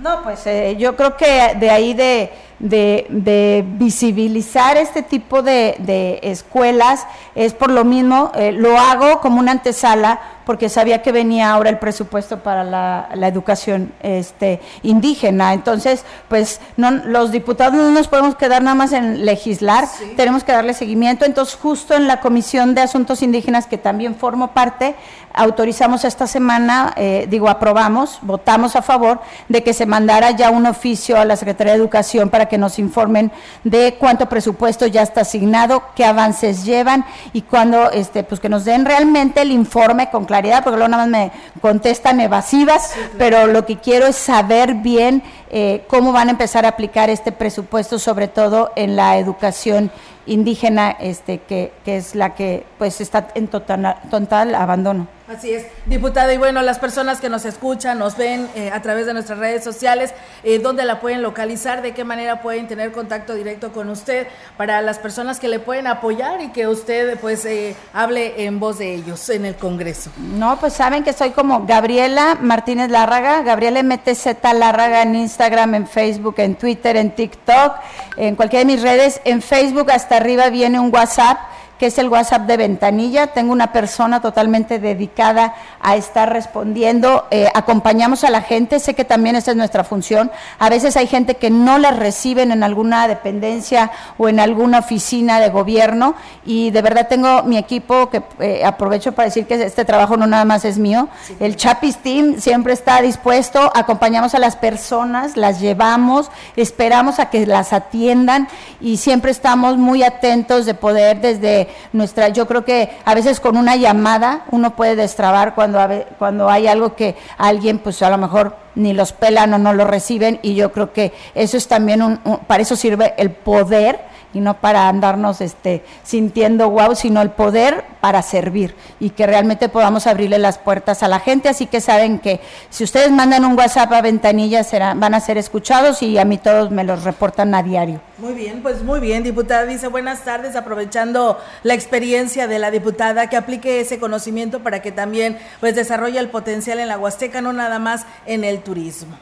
No, 0.00 0.22
pues 0.22 0.46
eh, 0.46 0.76
yo 0.78 0.96
creo 0.96 1.14
que 1.16 1.54
de 1.60 1.70
ahí 1.70 1.92
de, 1.92 2.32
de, 2.58 3.64
visibilizar 3.66 4.78
este 4.78 5.02
tipo 5.02 5.42
de, 5.42 6.18
escuelas 6.22 7.06
es 7.34 7.52
por 7.52 7.70
lo 7.70 7.84
mismo, 7.84 8.32
eh, 8.34 8.52
lo 8.52 8.78
hago 8.78 9.20
como 9.20 9.40
una 9.40 9.52
antesala 9.52 10.20
porque 10.46 10.68
sabía 10.68 11.00
que 11.00 11.12
venía 11.12 11.52
ahora 11.52 11.70
el 11.70 11.78
presupuesto 11.78 12.40
para 12.40 12.64
la, 12.64 13.28
educación 13.28 13.92
este, 14.00 14.60
indígena. 14.82 15.52
Entonces, 15.52 16.04
pues 16.28 16.60
no, 16.76 16.90
los 16.90 17.30
diputados 17.30 17.74
no 17.74 17.90
nos 17.90 18.08
podemos 18.08 18.34
quedar 18.34 18.60
nada 18.62 18.74
más 18.74 18.92
en 18.92 19.24
legislar, 19.24 19.84
tenemos 20.16 20.42
que 20.42 20.50
darle 20.50 20.74
seguimiento. 20.74 21.24
Entonces, 21.24 21.54
justo 21.54 21.94
en 21.94 22.08
la 22.08 22.20
Comisión 22.20 22.74
de 22.74 22.80
Asuntos 22.80 23.22
Indígenas, 23.22 23.66
que 23.66 23.78
también 23.78 24.16
formo 24.16 24.48
parte, 24.48 24.96
autorizamos 25.40 26.04
esta 26.04 26.26
semana, 26.26 26.92
eh, 26.96 27.26
digo, 27.30 27.48
aprobamos, 27.48 28.18
votamos 28.20 28.76
a 28.76 28.82
favor 28.82 29.20
de 29.48 29.62
que 29.62 29.72
se 29.72 29.86
mandara 29.86 30.32
ya 30.32 30.50
un 30.50 30.66
oficio 30.66 31.18
a 31.18 31.24
la 31.24 31.34
Secretaría 31.34 31.72
de 31.72 31.78
Educación 31.78 32.28
para 32.28 32.46
que 32.46 32.58
nos 32.58 32.78
informen 32.78 33.32
de 33.64 33.96
cuánto 33.98 34.28
presupuesto 34.28 34.86
ya 34.86 35.00
está 35.00 35.22
asignado, 35.22 35.82
qué 35.96 36.04
avances 36.04 36.66
llevan 36.66 37.06
y 37.32 37.42
cuando, 37.42 37.90
este, 37.90 38.22
pues 38.22 38.38
que 38.38 38.50
nos 38.50 38.66
den 38.66 38.84
realmente 38.84 39.40
el 39.40 39.50
informe 39.50 40.10
con 40.10 40.26
claridad, 40.26 40.62
porque 40.62 40.76
luego 40.76 40.90
nada 40.90 41.06
más 41.06 41.10
me 41.10 41.32
contestan 41.62 42.20
evasivas, 42.20 42.92
pero 43.16 43.46
lo 43.46 43.64
que 43.64 43.78
quiero 43.78 44.06
es 44.06 44.16
saber 44.16 44.74
bien 44.74 45.22
eh, 45.50 45.84
cómo 45.88 46.12
van 46.12 46.28
a 46.28 46.30
empezar 46.32 46.64
a 46.64 46.68
aplicar 46.68 47.10
este 47.10 47.32
presupuesto, 47.32 47.98
sobre 47.98 48.28
todo 48.28 48.72
en 48.76 48.96
la 48.96 49.18
educación 49.18 49.90
indígena, 50.26 50.90
este, 50.90 51.38
que, 51.38 51.72
que 51.84 51.96
es 51.96 52.14
la 52.14 52.34
que 52.34 52.64
pues 52.78 53.00
está 53.00 53.28
en 53.34 53.48
total, 53.48 53.96
total 54.10 54.54
abandono. 54.54 55.08
Así 55.30 55.52
es, 55.52 55.66
diputada. 55.86 56.34
Y 56.34 56.38
bueno, 56.38 56.60
las 56.62 56.80
personas 56.80 57.20
que 57.20 57.28
nos 57.28 57.44
escuchan, 57.44 58.00
nos 58.00 58.16
ven 58.16 58.48
eh, 58.56 58.72
a 58.72 58.82
través 58.82 59.06
de 59.06 59.12
nuestras 59.12 59.38
redes 59.38 59.62
sociales, 59.62 60.12
eh, 60.42 60.58
¿dónde 60.58 60.84
la 60.84 60.98
pueden 60.98 61.22
localizar? 61.22 61.82
¿De 61.82 61.94
qué 61.94 62.02
manera 62.02 62.42
pueden 62.42 62.66
tener 62.66 62.90
contacto 62.90 63.34
directo 63.34 63.72
con 63.72 63.90
usted? 63.90 64.26
Para 64.56 64.82
las 64.82 64.98
personas 64.98 65.38
que 65.38 65.46
le 65.46 65.60
pueden 65.60 65.86
apoyar 65.86 66.40
y 66.40 66.48
que 66.48 66.66
usted 66.66 67.16
pues 67.20 67.44
eh, 67.44 67.76
hable 67.92 68.44
en 68.44 68.58
voz 68.58 68.78
de 68.78 68.92
ellos 68.92 69.28
en 69.30 69.44
el 69.44 69.54
Congreso. 69.54 70.10
No, 70.18 70.58
pues 70.58 70.72
saben 70.72 71.04
que 71.04 71.12
soy 71.12 71.30
como 71.30 71.64
Gabriela 71.64 72.36
Martínez 72.40 72.90
Lárraga, 72.90 73.42
Gabriela 73.42 73.84
MTZ 73.84 74.26
Lárraga 74.52 75.02
en 75.02 75.14
Instagram, 75.14 75.39
en 75.46 75.86
Facebook, 75.86 76.34
en 76.38 76.54
Twitter, 76.54 76.96
en 76.96 77.14
TikTok, 77.14 77.74
en 78.16 78.36
cualquiera 78.36 78.64
de 78.64 78.72
mis 78.72 78.82
redes. 78.82 79.20
En 79.24 79.42
Facebook 79.42 79.90
hasta 79.90 80.16
arriba 80.16 80.50
viene 80.50 80.78
un 80.78 80.92
WhatsApp 80.92 81.38
que 81.80 81.86
es 81.86 81.96
el 81.96 82.10
WhatsApp 82.10 82.42
de 82.42 82.58
Ventanilla. 82.58 83.28
Tengo 83.28 83.54
una 83.54 83.72
persona 83.72 84.20
totalmente 84.20 84.78
dedicada 84.78 85.54
a 85.80 85.96
estar 85.96 86.30
respondiendo. 86.30 87.26
Eh, 87.30 87.48
acompañamos 87.54 88.22
a 88.22 88.28
la 88.28 88.42
gente, 88.42 88.80
sé 88.80 88.92
que 88.92 89.06
también 89.06 89.34
esa 89.34 89.52
es 89.52 89.56
nuestra 89.56 89.82
función. 89.82 90.30
A 90.58 90.68
veces 90.68 90.98
hay 90.98 91.06
gente 91.06 91.36
que 91.36 91.48
no 91.48 91.78
la 91.78 91.92
reciben 91.92 92.52
en 92.52 92.62
alguna 92.64 93.08
dependencia 93.08 93.90
o 94.18 94.28
en 94.28 94.40
alguna 94.40 94.80
oficina 94.80 95.40
de 95.40 95.48
gobierno 95.48 96.16
y 96.44 96.70
de 96.70 96.82
verdad 96.82 97.08
tengo 97.08 97.44
mi 97.44 97.56
equipo 97.56 98.10
que 98.10 98.22
eh, 98.40 98.62
aprovecho 98.62 99.12
para 99.12 99.28
decir 99.28 99.46
que 99.46 99.54
este 99.54 99.86
trabajo 99.86 100.18
no 100.18 100.26
nada 100.26 100.44
más 100.44 100.66
es 100.66 100.76
mío. 100.76 101.08
El 101.40 101.56
Chapis 101.56 101.96
Team 101.96 102.40
siempre 102.40 102.74
está 102.74 103.00
dispuesto, 103.00 103.72
acompañamos 103.74 104.34
a 104.34 104.38
las 104.38 104.54
personas, 104.54 105.34
las 105.38 105.60
llevamos, 105.60 106.30
esperamos 106.56 107.18
a 107.20 107.30
que 107.30 107.46
las 107.46 107.72
atiendan 107.72 108.48
y 108.82 108.98
siempre 108.98 109.30
estamos 109.30 109.78
muy 109.78 110.02
atentos 110.02 110.66
de 110.66 110.74
poder 110.74 111.22
desde 111.22 111.69
nuestra, 111.92 112.28
yo 112.28 112.46
creo 112.46 112.64
que 112.64 112.90
a 113.04 113.14
veces 113.14 113.40
con 113.40 113.56
una 113.56 113.76
llamada 113.76 114.44
uno 114.50 114.76
puede 114.76 114.96
destrabar 114.96 115.54
cuando, 115.54 115.80
cuando 116.18 116.48
hay 116.48 116.66
algo 116.66 116.94
que 116.94 117.16
alguien 117.38 117.78
pues 117.78 118.02
a 118.02 118.10
lo 118.10 118.18
mejor 118.18 118.56
ni 118.74 118.92
los 118.92 119.12
pelan 119.12 119.52
o 119.54 119.58
no 119.58 119.72
lo 119.72 119.84
reciben 119.84 120.38
y 120.42 120.54
yo 120.54 120.72
creo 120.72 120.92
que 120.92 121.12
eso 121.34 121.56
es 121.56 121.68
también 121.68 122.02
un, 122.02 122.18
para 122.46 122.62
eso 122.62 122.76
sirve 122.76 123.14
el 123.16 123.30
poder 123.30 124.09
y 124.32 124.40
no 124.40 124.54
para 124.60 124.88
andarnos 124.88 125.40
este, 125.40 125.84
sintiendo 126.02 126.70
wow, 126.70 126.94
sino 126.94 127.20
el 127.22 127.30
poder 127.30 127.84
para 128.00 128.22
servir 128.22 128.74
y 128.98 129.10
que 129.10 129.26
realmente 129.26 129.68
podamos 129.68 130.06
abrirle 130.06 130.38
las 130.38 130.58
puertas 130.58 131.02
a 131.02 131.08
la 131.08 131.20
gente. 131.20 131.48
Así 131.48 131.66
que 131.66 131.80
saben 131.80 132.18
que 132.18 132.40
si 132.70 132.84
ustedes 132.84 133.10
mandan 133.10 133.44
un 133.44 133.58
WhatsApp 133.58 133.92
a 133.92 134.02
ventanilla 134.02 134.64
serán, 134.64 135.00
van 135.00 135.14
a 135.14 135.20
ser 135.20 135.38
escuchados 135.38 136.02
y 136.02 136.18
a 136.18 136.24
mí 136.24 136.38
todos 136.38 136.70
me 136.70 136.84
los 136.84 137.04
reportan 137.04 137.54
a 137.54 137.62
diario. 137.62 138.00
Muy 138.18 138.34
bien, 138.34 138.62
pues 138.62 138.82
muy 138.82 139.00
bien, 139.00 139.22
diputada. 139.22 139.66
Dice 139.66 139.88
buenas 139.88 140.24
tardes, 140.24 140.56
aprovechando 140.56 141.38
la 141.62 141.74
experiencia 141.74 142.46
de 142.46 142.58
la 142.58 142.70
diputada, 142.70 143.28
que 143.28 143.36
aplique 143.36 143.80
ese 143.80 143.98
conocimiento 143.98 144.60
para 144.60 144.82
que 144.82 144.92
también 144.92 145.38
pues 145.60 145.74
desarrolle 145.74 146.18
el 146.18 146.28
potencial 146.28 146.78
en 146.78 146.88
la 146.88 146.98
Huasteca, 146.98 147.40
no 147.40 147.52
nada 147.52 147.78
más 147.78 148.06
en 148.26 148.44
el 148.44 148.60
turismo. 148.60 149.16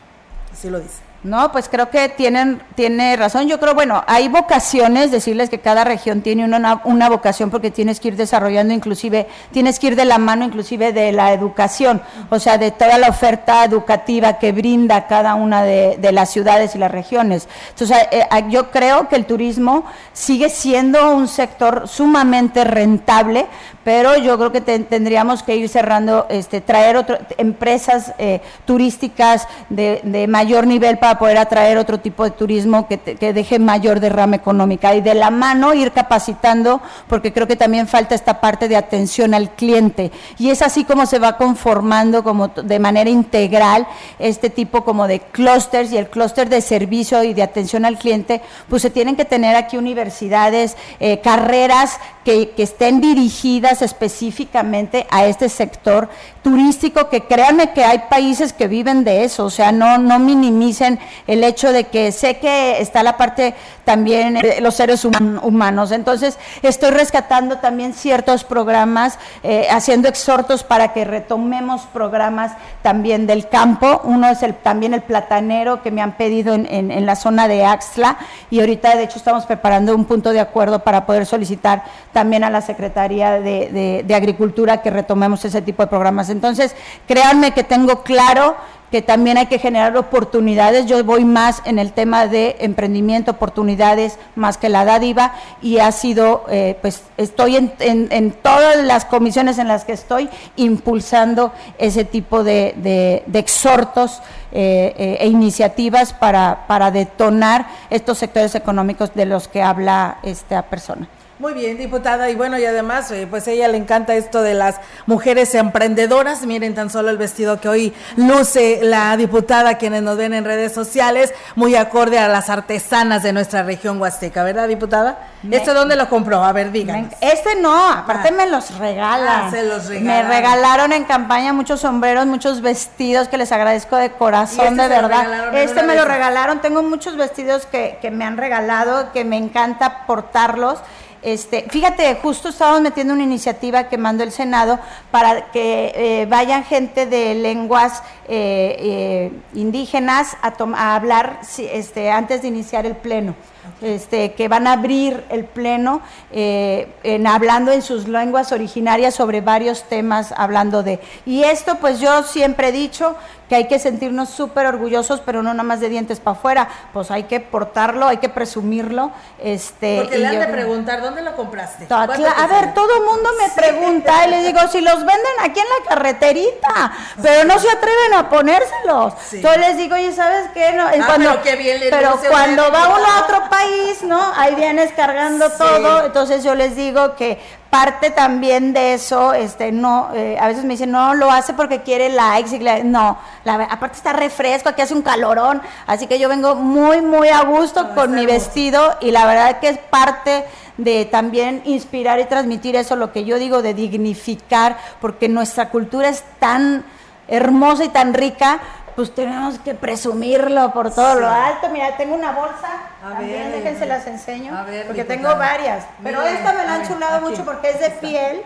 Así 0.53 0.69
lo 0.71 0.81
dice. 0.81 1.08
No, 1.25 1.51
pues 1.51 1.69
creo 1.69 1.91
que 1.91 2.09
tienen, 2.09 2.63
tiene 2.77 3.17
razón. 3.17 3.49
Yo 3.49 3.59
creo, 3.59 3.75
bueno, 3.75 4.05
hay 4.07 4.29
vocaciones, 4.29 5.11
decirles 5.11 5.51
que 5.51 5.59
cada 5.59 5.83
región 5.83 6.23
tiene 6.23 6.45
una, 6.45 6.81
una, 6.85 7.09
vocación 7.09 7.51
porque 7.51 7.73
tienes 7.73 7.99
que 7.99 8.09
ir 8.09 8.17
desarrollando 8.17 8.73
inclusive, 8.73 9.27
tienes 9.51 9.81
que 9.81 9.89
ir 9.89 9.97
de 9.97 10.05
la 10.05 10.19
mano 10.19 10.45
inclusive 10.45 10.93
de 10.93 11.11
la 11.11 11.33
educación, 11.33 12.01
o 12.31 12.39
sea, 12.39 12.57
de 12.57 12.71
toda 12.71 12.99
la 12.99 13.09
oferta 13.09 13.65
educativa 13.65 14.39
que 14.39 14.53
brinda 14.53 15.09
cada 15.09 15.35
una 15.35 15.65
de, 15.65 15.99
las 16.13 16.31
ciudades 16.31 16.77
y 16.77 16.79
las 16.79 16.93
regiones. 16.93 17.49
Entonces, 17.71 17.97
eh, 18.13 18.21
eh 18.31 18.45
yo 18.49 18.71
creo 18.71 19.09
que 19.09 19.17
el 19.17 19.27
turismo 19.27 19.85
sigue 20.13 20.49
siendo 20.49 21.11
un 21.17 21.27
sector 21.27 21.89
sumamente 21.89 22.63
rentable, 22.63 23.47
pero 23.89 24.19
yo 24.19 24.37
creo 24.37 24.53
que 24.53 24.61
tendríamos 24.61 25.43
que 25.43 25.57
ir 25.57 25.67
cerrando, 25.67 26.27
este, 26.29 26.61
traer 26.61 26.99
otro, 26.99 27.17
empresas 27.39 28.13
eh, 28.19 28.43
turísticas 28.67 29.49
de, 29.71 30.27
mayor 30.29 30.67
nivel 30.67 30.99
para 30.99 31.19
poder 31.19 31.39
atraer 31.39 31.79
otro 31.79 31.99
tipo 31.99 32.23
de 32.25 32.33
turismo 32.33 32.87
que, 32.87 32.99
deje 33.33 33.59
mayor 33.59 33.99
derrama 33.99 34.37
económica 34.37 34.95
y 34.95 35.01
de 35.01 35.15
la 35.15 35.31
mano 35.31 35.73
ir 35.73 35.93
capacitando, 35.93 36.83
porque 37.09 37.33
creo 37.33 37.47
que 37.47 37.57
también 37.57 37.89
falta 37.89 38.15
esta 38.15 38.43
parte 38.43 38.69
de 38.69 38.77
atención 38.77 39.33
al 39.33 39.53
cliente. 39.53 40.13
Y 40.37 40.51
es 40.51 40.61
así 40.61 40.85
como 40.85 41.07
se 41.07 41.19
va 41.19 41.39
conformando 41.39 42.23
como 42.23 42.49
de 42.49 42.79
manera 42.79 43.09
integral 43.09 43.87
este 44.19 44.51
tipo 44.51 44.85
como 44.85 45.09
de 45.09 45.21
clústeres 45.21 45.93
y 45.93 45.97
el 45.97 46.11
clúster 46.11 46.51
de 46.51 46.61
servicio 46.61 47.25
y 47.25 47.33
de 47.33 47.43
atención 47.43 47.87
al 47.87 47.97
cliente, 47.97 48.43
pues 48.69 48.83
se 48.83 48.91
tienen 48.91 49.17
que 49.17 49.25
tener 49.25 49.57
aquí 49.57 49.79
universidades, 49.79 50.77
eh, 51.01 51.21
carreras 51.21 51.99
que 52.23 52.53
estén 52.59 53.01
dirigidas 53.01 53.78
específicamente 53.83 55.07
a 55.11 55.27
este 55.27 55.49
sector 55.49 56.09
turístico, 56.43 57.09
que 57.09 57.23
créanme 57.23 57.73
que 57.73 57.85
hay 57.85 58.01
países 58.11 58.53
que 58.53 58.69
viven 58.69 59.05
de 59.05 59.25
eso, 59.25 59.45
o 59.45 59.51
sea, 59.51 59.73
no, 59.73 59.99
no 59.99 60.19
minimicen 60.19 60.99
el 61.27 61.45
hecho 61.45 61.73
de 61.73 61.85
que 61.85 62.13
sé 62.13 62.39
que 62.39 62.81
está 62.81 63.03
la 63.03 63.17
parte 63.17 63.55
también 63.85 64.35
de 64.35 64.61
los 64.61 64.75
seres 64.75 65.05
humanos. 65.05 65.93
Entonces, 65.93 66.39
estoy 66.63 66.91
rescatando 66.91 67.57
también 67.59 67.95
ciertos 67.95 68.45
programas, 68.45 69.19
eh, 69.43 69.67
haciendo 69.71 70.09
exhortos 70.09 70.63
para 70.63 70.93
que 70.93 71.05
retomemos 71.05 71.83
programas 71.93 72.53
también 72.83 73.27
del 73.27 73.49
campo. 73.49 74.03
Uno 74.05 74.29
es 74.29 74.43
el, 74.43 74.55
también 74.55 74.95
el 74.95 75.03
platanero 75.03 75.83
que 75.83 75.91
me 75.91 76.03
han 76.03 76.17
pedido 76.17 76.55
en, 76.55 76.67
en, 76.69 77.07
la 77.07 77.17
zona 77.17 77.49
de 77.49 77.65
Axla 77.65 78.19
y 78.51 78.61
ahorita 78.61 78.95
de 78.97 79.05
hecho 79.05 79.19
estamos 79.19 79.47
preparando 79.47 79.95
un 79.95 80.05
punto 80.05 80.33
de 80.33 80.41
acuerdo 80.41 80.81
para 80.81 81.07
poder 81.07 81.25
solicitar 81.25 81.83
también 82.13 82.45
a 82.45 82.51
la 82.51 82.61
Secretaría 82.61 83.41
de, 83.41 83.68
de, 83.73 84.15
Agricultura 84.15 84.83
que 84.83 84.91
retomemos 84.91 85.45
ese 85.45 85.63
tipo 85.63 85.83
de 85.83 85.87
programas. 85.87 86.29
Entonces, 86.29 86.75
créanme 87.07 87.53
que 87.53 87.63
tengo 87.63 88.03
claro 88.03 88.57
que 88.91 89.03
también 89.03 89.37
hay 89.37 89.47
que 89.47 89.59
generar 89.59 89.97
oportunidades. 89.97 90.87
Yo 90.87 91.03
voy 91.05 91.25
más 91.25 91.63
en 91.67 91.79
el 91.79 91.93
tema 91.93 92.27
de 92.27 92.57
emprendimiento, 92.61 93.33
oportunidades, 93.33 94.19
más 94.35 94.57
que 94.57 94.69
la 94.69 94.85
dádiva, 94.85 95.35
y 95.61 95.79
ha 95.79 95.93
sido, 95.93 96.47
eh, 96.49 96.77
pues 96.81 97.03
estoy 97.17 97.57
en, 97.57 98.33
todas 98.43 98.79
las 98.85 99.05
comisiones 99.05 99.59
en 99.59 99.69
las 99.69 99.85
que 99.85 99.93
estoy 99.93 100.31
impulsando 100.57 101.53
ese 101.77 102.05
tipo 102.05 102.43
de, 102.43 103.23
exhortos 103.35 104.21
eh, 104.53 104.95
eh, 104.97 105.17
e 105.21 105.27
iniciativas 105.29 106.13
para 106.15 106.91
detonar 106.91 107.69
estos 107.91 108.19
sectores 108.19 108.55
económicos 108.55 109.15
de 109.15 109.27
los 109.27 109.49
que 109.49 109.63
habla 109.63 110.19
esta 110.23 110.63
persona. 110.63 111.09
Muy 111.39 111.55
bien, 111.55 111.79
diputada. 111.79 112.29
Y 112.31 112.35
bueno, 112.35 112.59
y 112.59 112.65
además, 112.65 113.13
eh, 113.13 113.29
pues 113.31 113.47
a 113.47 113.53
ella 113.53 113.69
le 113.69 113.77
encanta 113.77 114.15
esto 114.17 114.43
de 114.43 114.55
las 114.55 114.81
mujeres 115.07 115.55
emprendedoras. 115.55 116.45
Miren 116.45 116.75
tan 116.75 116.91
solo 116.91 117.11
el 117.11 117.17
vestido 117.17 117.61
que 117.61 117.69
hoy 117.69 117.95
luce 118.17 118.81
la 118.83 119.17
diputada, 119.17 119.79
quienes 119.79 120.03
nos 120.03 120.17
ven 120.17 120.35
en 120.35 120.45
redes 120.45 120.73
sociales, 120.73 121.33
muy 121.55 121.77
acorde 121.77 122.19
a 122.19 122.27
las 122.27 122.51
artesanas 122.51 123.23
de 123.23 123.33
nuestra 123.33 123.63
región 123.63 124.01
huasteca, 124.01 124.43
¿verdad, 124.43 124.67
diputada? 124.67 125.19
¿Esto 125.49 125.75
dónde 125.75 125.95
lo 125.95 126.09
compró? 126.09 126.43
A 126.43 126.53
ver, 126.53 126.73
díganos. 126.73 127.13
Este 127.21 127.55
no, 127.55 127.89
aparte 127.89 128.31
ah. 128.31 128.35
me 128.37 128.47
los 128.49 128.77
regalan. 128.77 129.43
Ah, 129.45 129.51
se 129.53 129.63
los 129.63 129.89
Me 129.91 130.25
regalaron 130.25 130.93
en 130.93 131.05
campaña 131.05 131.53
muchos 131.53 131.81
sombreros, 131.81 132.27
muchos 132.27 132.61
vestidos 132.61 133.29
que 133.29 133.39
les 133.39 133.53
agradezco 133.53 133.95
de 133.95 134.11
corazón, 134.11 134.67
este 134.67 134.83
de 134.83 134.89
verdad. 134.89 135.55
Este 135.57 135.85
me 135.85 135.95
lo 135.95 136.05
regalaron. 136.05 136.61
Tengo 136.61 136.83
muchos 136.83 137.17
vestidos 137.17 137.67
que, 137.67 137.99
que 138.03 138.11
me 138.11 138.25
han 138.25 138.37
regalado, 138.37 139.13
que 139.13 139.25
me 139.25 139.37
encanta 139.37 140.05
portarlos. 140.07 140.81
Este, 141.23 141.67
fíjate, 141.69 142.15
justo 142.23 142.49
estábamos 142.49 142.81
metiendo 142.81 143.13
una 143.13 143.25
iniciativa 143.25 143.89
que 143.89 143.99
mandó 143.99 144.23
el 144.23 144.31
Senado 144.31 144.79
para 145.11 145.51
que 145.51 145.93
eh, 145.95 146.27
vayan 146.27 146.63
gente 146.65 147.07
de 147.07 147.35
lenguas 147.35 148.03
eh, 148.29 148.77
eh, 148.79 149.33
indígenas 149.55 150.37
a, 150.43 150.55
a 150.77 150.95
hablar 150.95 151.41
este, 151.59 152.11
antes 152.11 152.43
de 152.43 152.49
iniciar 152.49 152.87
el 152.87 152.95
pleno. 152.95 153.35
Este, 153.83 154.33
que 154.33 154.49
van 154.49 154.67
a 154.67 154.73
abrir 154.73 155.25
el 155.31 155.45
pleno 155.45 156.01
en, 156.31 157.27
hablando 157.27 157.73
en 157.73 157.83
sus 157.83 158.09
lenguas 158.09 158.53
originarias 158.53 159.15
sobre 159.15 159.41
varios 159.41 159.85
temas, 159.85 160.33
hablando 160.37 160.83
de... 160.83 161.01
Y 161.27 161.45
esto, 161.45 161.77
pues 161.77 162.01
yo 162.01 162.23
siempre 162.23 162.69
he 162.69 162.73
dicho 162.73 163.17
que 163.49 163.55
hay 163.55 163.67
que 163.67 163.79
sentirnos 163.79 164.29
súper 164.29 164.67
orgullosos, 164.67 165.21
pero 165.25 165.43
no 165.43 165.53
nada 165.55 165.63
más 165.63 165.81
de 165.81 165.89
dientes 165.89 166.21
para 166.21 166.37
afuera, 166.37 166.69
pues 166.93 167.11
hay 167.11 167.25
que 167.25 167.41
portarlo, 167.41 168.07
hay 168.07 168.19
que 168.19 168.29
presumirlo. 168.29 169.11
Este, 169.39 170.01
Porque 170.03 170.19
le 170.19 170.27
han 170.27 170.39
de 170.39 170.47
preguntar, 170.49 171.01
¿dónde 171.01 171.23
lo 171.23 171.35
compraste? 171.35 171.87
A 171.91 172.07
ver, 172.07 172.75
todo 172.75 172.95
el 172.97 173.05
mundo 173.05 173.31
me 173.41 173.51
pregunta 173.51 174.27
y 174.27 174.31
les 174.31 174.47
digo, 174.47 174.61
si 174.69 174.81
los 174.81 174.97
venden 174.97 175.33
aquí 175.43 175.61
en 175.61 175.67
la 175.67 175.89
carreterita, 175.89 176.93
pero 177.23 177.45
no 177.45 177.59
se 177.59 177.71
atreven 177.71 178.15
a 178.15 178.29
ponérselos. 178.29 179.15
Yo 179.33 179.57
les 179.57 179.77
digo, 179.77 179.95
oye, 179.95 180.13
¿sabes 180.13 180.51
qué? 180.53 180.73
No, 180.73 180.87
ah, 180.87 180.93
cuando, 181.07 181.31
pero, 181.31 181.43
qué 181.43 181.57
bien 181.57 181.81
pero 181.91 182.21
cuando 182.29 182.71
va 182.71 182.89
uno 182.89 183.07
a 183.07 183.23
otro 183.23 183.49
país, 183.49 183.58
¿no? 184.05 184.21
Ahí 184.37 184.55
vienes 184.55 184.93
cargando 184.93 185.51
todo, 185.51 186.07
entonces 186.07 186.43
yo 186.45 186.55
les 186.55 186.77
digo 186.77 187.15
que 187.17 187.39
parte 187.71 188.11
también 188.11 188.73
de 188.73 188.95
eso, 188.95 189.35
este, 189.35 189.73
no, 189.73 190.11
eh, 190.15 190.39
a 190.41 190.47
veces 190.47 190.65
me 190.65 190.75
dicen, 190.75 190.91
no, 190.91 191.15
lo 191.15 191.31
hace 191.31 191.53
porque 191.53 191.83
quiere 191.83 192.09
likes, 192.09 192.57
y 192.57 192.85
no, 192.85 193.19
la, 193.45 193.55
aparte 193.71 193.97
está 193.97 194.13
refresco, 194.13 194.71
aquí 194.71 194.83
hace 194.83 194.95
un 194.95 195.03
calorón, 195.03 195.61
así 195.87 196.07
que 196.07 196.19
yo 196.19 196.29
vengo 196.29 196.55
muy, 196.55 197.03
muy 197.03 197.29
a 197.29 197.43
gusto 197.43 197.95
con 197.95 198.15
mi 198.15 198.27
vestido 198.27 198.97
y 199.01 199.11
la 199.11 199.27
verdad 199.27 199.61
que 199.61 199.69
es 199.69 199.79
parte 199.79 200.45
de 200.79 201.05
también 201.05 201.63
inspirar 201.65 202.21
y 202.21 202.25
transmitir 202.25 202.77
eso, 202.77 202.97
lo 202.97 203.13
que 203.13 203.25
yo 203.25 203.39
digo 203.39 203.63
de 203.63 203.75
dignificar, 203.75 204.79
porque 205.01 205.29
nuestra 205.29 205.71
cultura 205.71 206.09
es 206.09 206.25
tan 206.39 206.85
hermosa 207.27 207.85
y 207.85 207.89
tan 207.89 208.15
rica, 208.15 208.61
pues 208.97 209.15
tenemos 209.15 209.59
que 209.61 209.75
presumirlo 209.75 210.73
por 210.73 210.93
todo 210.93 211.21
lo 211.21 211.29
alto. 211.29 211.69
Mira, 211.69 211.97
tengo 211.97 212.17
una 212.17 212.33
bolsa, 212.33 212.69
a 213.03 213.11
también 213.11 213.53
déjense 213.53 213.87
las 213.87 214.07
enseño, 214.07 214.53
porque 214.87 215.05
tengo 215.05 215.37
varias, 215.37 215.85
pero 216.03 216.23
esta 216.23 216.53
me 216.53 216.65
la 216.65 216.75
han 216.75 216.89
chulado 216.89 217.21
mucho 217.21 217.45
porque 217.45 217.71
es 217.71 217.81
de 217.81 217.91
piel 217.91 218.43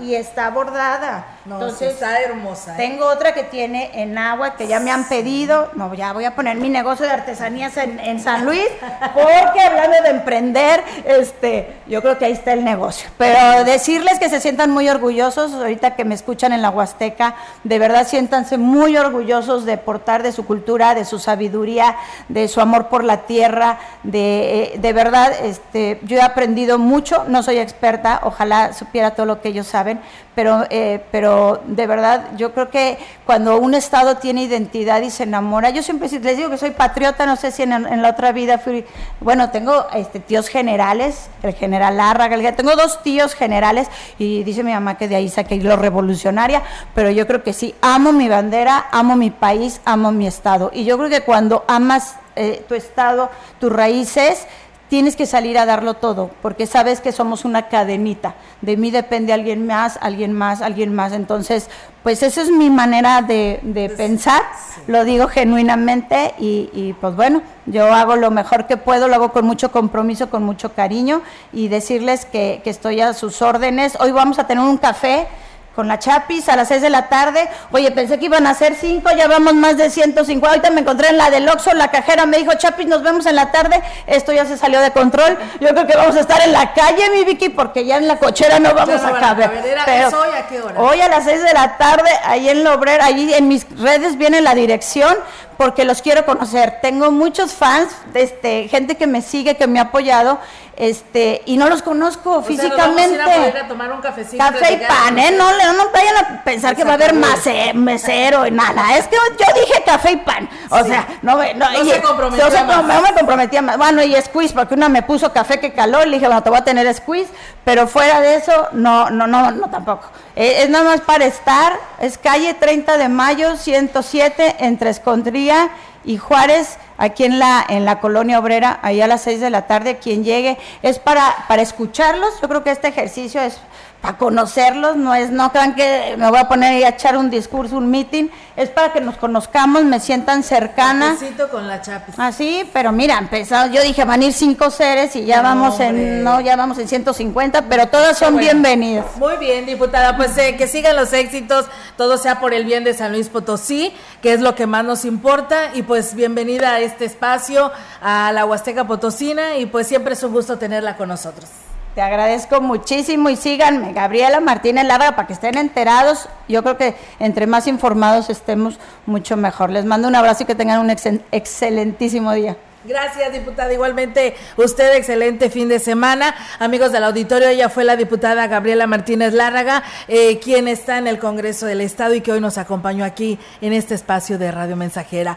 y 0.00 0.14
está 0.14 0.50
bordada. 0.50 1.24
Entonces, 1.44 1.94
está 1.94 2.20
hermosa. 2.20 2.74
¿eh? 2.74 2.76
Tengo 2.76 3.06
otra 3.06 3.34
que 3.34 3.42
tiene 3.42 3.90
en 3.94 4.16
agua 4.16 4.54
que 4.54 4.68
ya 4.68 4.78
me 4.78 4.90
han 4.90 5.08
pedido. 5.08 5.70
No, 5.74 5.92
ya 5.94 6.12
voy 6.12 6.24
a 6.24 6.34
poner 6.36 6.56
mi 6.56 6.68
negocio 6.68 7.04
de 7.04 7.12
artesanías 7.12 7.76
en, 7.76 8.20
San 8.20 8.44
Luis, 8.44 8.66
porque 9.14 9.60
hablando 9.60 10.02
de 10.02 10.10
emprender, 10.10 10.82
este, 11.04 11.76
yo 11.88 12.00
creo 12.02 12.18
que 12.18 12.26
ahí 12.26 12.32
está 12.32 12.52
el 12.52 12.62
negocio. 12.62 13.10
Pero 13.18 13.64
decirles 13.64 14.18
que 14.18 14.28
se 14.28 14.40
sientan 14.40 14.70
muy 14.70 14.88
orgullosos, 14.88 15.52
ahorita 15.54 15.96
que 15.96 16.04
me 16.04 16.14
escuchan 16.14 16.52
en 16.52 16.62
la 16.62 16.70
Huasteca, 16.70 17.34
de 17.64 17.78
verdad 17.78 18.06
siéntanse 18.06 18.58
muy 18.58 18.96
orgullosos 18.96 19.64
de 19.64 19.78
portar 19.78 20.22
de 20.22 20.30
su 20.32 20.46
cultura, 20.46 20.94
de 20.94 21.04
su 21.04 21.18
sabiduría, 21.18 21.96
de 22.28 22.46
su 22.48 22.60
amor 22.60 22.88
por 22.88 23.02
la 23.02 23.22
tierra, 23.22 23.78
de, 24.02 24.74
eh, 24.74 24.78
de 24.78 24.92
verdad, 24.92 25.32
este, 25.42 25.98
yo 26.02 26.18
he 26.18 26.22
aprendido 26.22 26.78
mucho, 26.78 27.24
no 27.26 27.42
soy 27.42 27.58
experta, 27.58 28.20
ojalá 28.22 28.72
supiera 28.72 29.12
todo 29.12 29.26
lo 29.26 29.40
que 29.40 29.48
ellos 29.48 29.66
saben, 29.66 30.00
pero, 30.34 30.64
eh, 30.70 31.02
pero 31.10 31.31
de 31.66 31.86
verdad 31.86 32.30
yo 32.36 32.52
creo 32.52 32.70
que 32.70 32.98
cuando 33.26 33.58
un 33.58 33.74
Estado 33.74 34.16
tiene 34.16 34.42
identidad 34.42 35.02
y 35.02 35.10
se 35.10 35.22
enamora, 35.22 35.70
yo 35.70 35.82
siempre 35.82 36.08
les 36.08 36.36
digo 36.36 36.50
que 36.50 36.58
soy 36.58 36.70
patriota, 36.70 37.26
no 37.26 37.36
sé 37.36 37.50
si 37.50 37.62
en, 37.62 38.02
la 38.02 38.10
otra 38.10 38.32
vida 38.32 38.58
fui, 38.58 38.84
bueno, 39.20 39.50
tengo 39.50 39.86
este, 39.94 40.20
tíos 40.20 40.48
generales, 40.48 41.28
el 41.42 41.54
general 41.54 41.96
Larra, 41.96 42.28
tengo 42.56 42.76
dos 42.76 43.02
tíos 43.02 43.34
generales 43.34 43.88
y 44.18 44.42
dice 44.42 44.62
mi 44.62 44.72
mamá 44.72 44.96
que 44.96 45.08
de 45.08 45.16
ahí 45.16 45.28
saqué 45.28 45.56
lo 45.56 45.76
revolucionaria, 45.76 46.62
pero 46.94 47.10
yo 47.10 47.26
creo 47.26 47.42
que 47.42 47.52
sí, 47.52 47.74
amo 47.80 48.12
mi 48.12 48.28
bandera, 48.28 48.86
amo 48.90 49.16
mi 49.16 49.30
país, 49.30 49.80
amo 49.84 50.12
mi 50.12 50.26
Estado. 50.26 50.70
Y 50.74 50.84
yo 50.84 50.98
creo 50.98 51.10
que 51.10 51.22
cuando 51.22 51.64
amas 51.68 52.16
eh, 52.34 52.64
tu 52.66 52.74
Estado, 52.74 53.30
tus 53.60 53.70
raíces, 53.70 54.46
tienes 54.92 55.16
que 55.16 55.24
salir 55.24 55.56
a 55.56 55.64
darlo 55.64 55.94
todo, 55.94 56.30
porque 56.42 56.66
sabes 56.66 57.00
que 57.00 57.12
somos 57.12 57.46
una 57.46 57.68
cadenita. 57.68 58.34
De 58.60 58.76
mí 58.76 58.90
depende 58.90 59.32
alguien 59.32 59.66
más, 59.66 59.98
alguien 60.02 60.34
más, 60.34 60.60
alguien 60.60 60.94
más. 60.94 61.14
Entonces, 61.14 61.70
pues 62.02 62.22
esa 62.22 62.42
es 62.42 62.50
mi 62.50 62.68
manera 62.68 63.22
de, 63.22 63.58
pues, 63.72 63.92
pensar, 63.92 64.42
lo 64.86 65.06
digo 65.06 65.28
genuinamente 65.28 66.34
y, 66.38 66.68
y, 66.74 66.94
pues 67.00 67.16
bueno, 67.16 67.40
yo 67.64 67.90
hago 67.90 68.16
lo 68.16 68.30
mejor 68.30 68.66
que 68.66 68.76
puedo, 68.76 69.08
lo 69.08 69.14
hago 69.14 69.32
con 69.32 69.46
mucho 69.46 69.72
compromiso, 69.72 70.28
con 70.28 70.42
mucho 70.42 70.74
cariño 70.74 71.22
y 71.54 71.68
decirles 71.68 72.26
que, 72.26 72.60
que 72.62 72.68
estoy 72.68 73.00
a 73.00 73.14
sus 73.14 73.40
órdenes. 73.40 73.96
Hoy 73.98 74.12
vamos 74.12 74.38
a 74.38 74.46
tener 74.46 74.62
un 74.62 74.76
café 74.76 75.26
con 75.74 75.88
la 75.88 75.98
Chapis 75.98 76.48
a 76.48 76.56
las 76.56 76.68
6 76.68 76.82
de 76.82 76.90
la 76.90 77.08
tarde. 77.08 77.48
Oye, 77.70 77.90
pensé 77.90 78.18
que 78.18 78.26
iban 78.26 78.46
a 78.46 78.54
ser 78.54 78.74
5, 78.74 79.10
ya 79.16 79.28
vamos 79.28 79.54
más 79.54 79.76
de 79.76 79.90
150. 79.90 80.48
Ahorita 80.48 80.70
me 80.70 80.80
encontré 80.80 81.08
en 81.08 81.18
la 81.18 81.30
del 81.30 81.48
Oxxo, 81.48 81.72
la 81.74 81.90
cajera 81.90 82.26
me 82.26 82.38
dijo, 82.38 82.52
Chapis, 82.54 82.86
nos 82.86 83.02
vemos 83.02 83.26
en 83.26 83.36
la 83.36 83.50
tarde. 83.52 83.82
Esto 84.06 84.32
ya 84.32 84.44
se 84.44 84.56
salió 84.56 84.80
de 84.80 84.90
control. 84.90 85.38
Yo 85.60 85.68
creo 85.68 85.86
que 85.86 85.96
vamos 85.96 86.16
a 86.16 86.20
estar 86.20 86.40
en 86.42 86.52
la 86.52 86.72
calle, 86.72 87.10
mi 87.10 87.24
Vicky, 87.24 87.48
porque 87.48 87.84
ya 87.84 87.96
en 87.96 88.08
la 88.08 88.18
cochera 88.18 88.58
no 88.58 88.74
vamos 88.74 89.02
a 89.02 89.12
caber. 89.18 89.50
hoy 89.50 90.28
a 90.36 90.46
qué 90.46 90.60
hora? 90.60 90.80
Hoy 90.80 91.00
a 91.00 91.08
las 91.08 91.24
6 91.24 91.42
de 91.42 91.52
la 91.52 91.76
tarde, 91.76 92.10
ahí 92.24 92.48
en 92.48 92.64
Lobrer, 92.64 93.00
ahí 93.00 93.32
en 93.34 93.48
mis 93.48 93.66
redes 93.78 94.16
viene 94.16 94.40
la 94.40 94.54
dirección 94.54 95.16
porque 95.56 95.84
los 95.84 96.02
quiero 96.02 96.24
conocer. 96.24 96.78
Tengo 96.82 97.12
muchos 97.12 97.52
fans, 97.52 97.88
este, 98.14 98.68
gente 98.68 98.96
que 98.96 99.06
me 99.06 99.22
sigue, 99.22 99.56
que 99.56 99.66
me 99.66 99.78
ha 99.78 99.82
apoyado, 99.82 100.40
este, 100.76 101.42
y 101.46 101.56
no 101.56 101.68
los 101.68 101.82
conozco 101.82 102.42
físicamente. 102.42 103.18
Vamos 103.18 103.36
a, 103.36 103.48
ir 103.48 103.56
a, 103.56 103.68
tomar 103.68 103.92
un 103.92 104.00
cafecito. 104.00 104.42
Café 104.42 104.72
y 104.74 104.76
pan, 104.78 105.18
¿eh? 105.18 105.30
No, 105.36 105.52
no, 105.52 105.90
vayan 105.92 106.16
a 106.16 106.44
pensar 106.44 106.74
que 106.74 106.84
va 106.84 106.92
a 106.92 106.94
haber 106.94 107.14
más 107.14 107.44
mesero 107.74 108.46
y 108.46 108.50
nada. 108.50 108.96
Es 108.96 109.06
que 109.06 109.16
yo 109.16 109.60
dije 109.60 109.82
café 109.84 110.12
y 110.12 110.16
pan. 110.16 110.48
O 110.70 110.82
sea, 110.84 111.06
no, 111.22 111.36
no, 111.36 111.70
no 111.70 111.84
se 111.84 112.00
comprometía 112.00 112.64
más. 112.64 112.84
No 112.84 113.02
me 113.02 113.12
comprometía 113.12 113.62
más. 113.62 113.76
Bueno, 113.76 114.02
y 114.02 114.14
squeeze, 114.20 114.54
porque 114.54 114.74
una 114.74 114.88
me 114.88 115.02
puso 115.02 115.32
café 115.32 115.60
que 115.60 115.72
calor, 115.72 116.06
le 116.06 116.14
dije, 116.16 116.26
bueno, 116.26 116.42
te 116.42 116.50
voy 116.50 116.58
a 116.58 116.64
tener 116.64 116.92
squeeze, 116.94 117.30
pero 117.64 117.86
fuera 117.86 118.20
de 118.20 118.36
eso, 118.36 118.68
no, 118.72 119.10
no, 119.10 119.26
no, 119.26 119.50
no 119.50 119.68
tampoco. 119.68 120.08
Eh, 120.34 120.62
es 120.62 120.70
nada 120.70 120.84
más 120.84 121.00
para 121.02 121.26
estar, 121.26 121.78
es 122.00 122.16
calle 122.16 122.54
30 122.54 122.96
de 122.96 123.08
mayo, 123.08 123.56
107, 123.56 124.56
entre 124.60 124.90
Escondría 124.90 125.70
y 126.04 126.16
Juárez, 126.16 126.78
aquí 126.96 127.24
en 127.24 127.38
la, 127.38 127.64
en 127.68 127.84
la 127.84 128.00
colonia 128.00 128.38
obrera, 128.38 128.78
ahí 128.82 129.00
a 129.00 129.06
las 129.06 129.22
6 129.22 129.40
de 129.40 129.50
la 129.50 129.66
tarde, 129.66 129.98
quien 129.98 130.24
llegue, 130.24 130.58
es 130.82 130.98
para, 130.98 131.44
para 131.48 131.62
escucharlos. 131.62 132.40
Yo 132.40 132.48
creo 132.48 132.64
que 132.64 132.70
este 132.70 132.88
ejercicio 132.88 133.40
es 133.42 133.58
para 134.02 134.18
conocerlos, 134.18 134.96
no 134.96 135.14
es, 135.14 135.30
no 135.30 135.52
crean 135.52 135.76
que 135.76 136.16
me 136.18 136.28
voy 136.28 136.40
a 136.40 136.48
poner 136.48 136.84
a 136.84 136.88
echar 136.88 137.16
un 137.16 137.30
discurso, 137.30 137.76
un 137.76 137.88
meeting, 137.88 138.28
es 138.56 138.68
para 138.68 138.92
que 138.92 139.00
nos 139.00 139.16
conozcamos, 139.16 139.84
me 139.84 140.00
sientan 140.00 140.42
cercana. 140.42 141.16
con 141.52 141.68
la 141.68 141.80
chapis. 141.80 142.16
Ah, 142.18 142.32
sí, 142.32 142.68
pero 142.72 142.90
mira, 142.90 143.16
empezamos, 143.16 143.72
yo 143.72 143.80
dije 143.80 144.04
van 144.04 144.20
a 144.20 144.24
ir 144.24 144.32
cinco 144.32 144.70
seres 144.70 145.14
y 145.14 145.24
ya 145.24 145.40
vamos 145.40 145.78
en, 145.78 146.24
no, 146.24 146.40
ya 146.40 146.56
vamos 146.56 146.78
en 146.78 146.88
150, 146.88 147.66
pero 147.68 147.86
todas 147.86 148.18
son 148.18 148.36
bienvenidas. 148.38 149.06
Muy 149.18 149.36
bien, 149.36 149.66
diputada, 149.66 150.16
pues 150.16 150.36
eh, 150.36 150.56
que 150.56 150.66
sigan 150.66 150.96
los 150.96 151.12
éxitos, 151.12 151.66
todo 151.96 152.18
sea 152.18 152.40
por 152.40 152.54
el 152.54 152.64
bien 152.64 152.82
de 152.82 152.94
San 152.94 153.12
Luis 153.12 153.28
Potosí, 153.28 153.94
que 154.20 154.32
es 154.32 154.40
lo 154.40 154.56
que 154.56 154.66
más 154.66 154.84
nos 154.84 155.04
importa, 155.04 155.70
y 155.74 155.82
pues 155.82 156.16
bienvenida 156.16 156.72
a 156.72 156.80
este 156.80 157.04
espacio, 157.04 157.70
a 158.00 158.32
la 158.32 158.46
Huasteca 158.46 158.84
Potosina, 158.84 159.58
y 159.58 159.66
pues 159.66 159.86
siempre 159.86 160.14
es 160.14 160.22
un 160.24 160.32
gusto 160.32 160.58
tenerla 160.58 160.96
con 160.96 161.08
nosotros. 161.08 161.48
Te 161.94 162.00
agradezco 162.00 162.62
muchísimo 162.62 163.28
y 163.28 163.36
síganme, 163.36 163.92
Gabriela 163.92 164.40
Martínez 164.40 164.86
Larga, 164.86 165.14
para 165.14 165.26
que 165.26 165.34
estén 165.34 165.58
enterados. 165.58 166.26
Yo 166.48 166.62
creo 166.62 166.78
que 166.78 166.94
entre 167.18 167.46
más 167.46 167.66
informados 167.66 168.30
estemos, 168.30 168.78
mucho 169.04 169.36
mejor. 169.36 169.68
Les 169.68 169.84
mando 169.84 170.08
un 170.08 170.14
abrazo 170.14 170.44
y 170.44 170.46
que 170.46 170.54
tengan 170.54 170.80
un 170.80 170.90
excelentísimo 170.90 172.32
día. 172.32 172.56
Gracias, 172.84 173.30
diputada. 173.32 173.72
Igualmente, 173.72 174.34
usted, 174.56 174.96
excelente 174.96 175.50
fin 175.50 175.68
de 175.68 175.78
semana. 175.78 176.34
Amigos 176.58 176.92
del 176.92 177.04
auditorio, 177.04 177.48
ella 177.48 177.68
fue 177.68 177.84
la 177.84 177.96
diputada 177.96 178.46
Gabriela 178.46 178.86
Martínez 178.86 179.34
Lárraga, 179.34 179.82
eh, 180.08 180.40
quien 180.40 180.68
está 180.68 180.96
en 180.96 181.06
el 181.06 181.18
Congreso 181.18 181.66
del 181.66 181.82
Estado 181.82 182.14
y 182.14 182.22
que 182.22 182.32
hoy 182.32 182.40
nos 182.40 182.56
acompañó 182.56 183.04
aquí 183.04 183.38
en 183.60 183.74
este 183.74 183.94
espacio 183.94 184.38
de 184.38 184.50
Radio 184.50 184.76
Mensajera. 184.76 185.36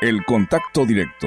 El 0.00 0.24
contacto 0.26 0.84
directo 0.84 1.26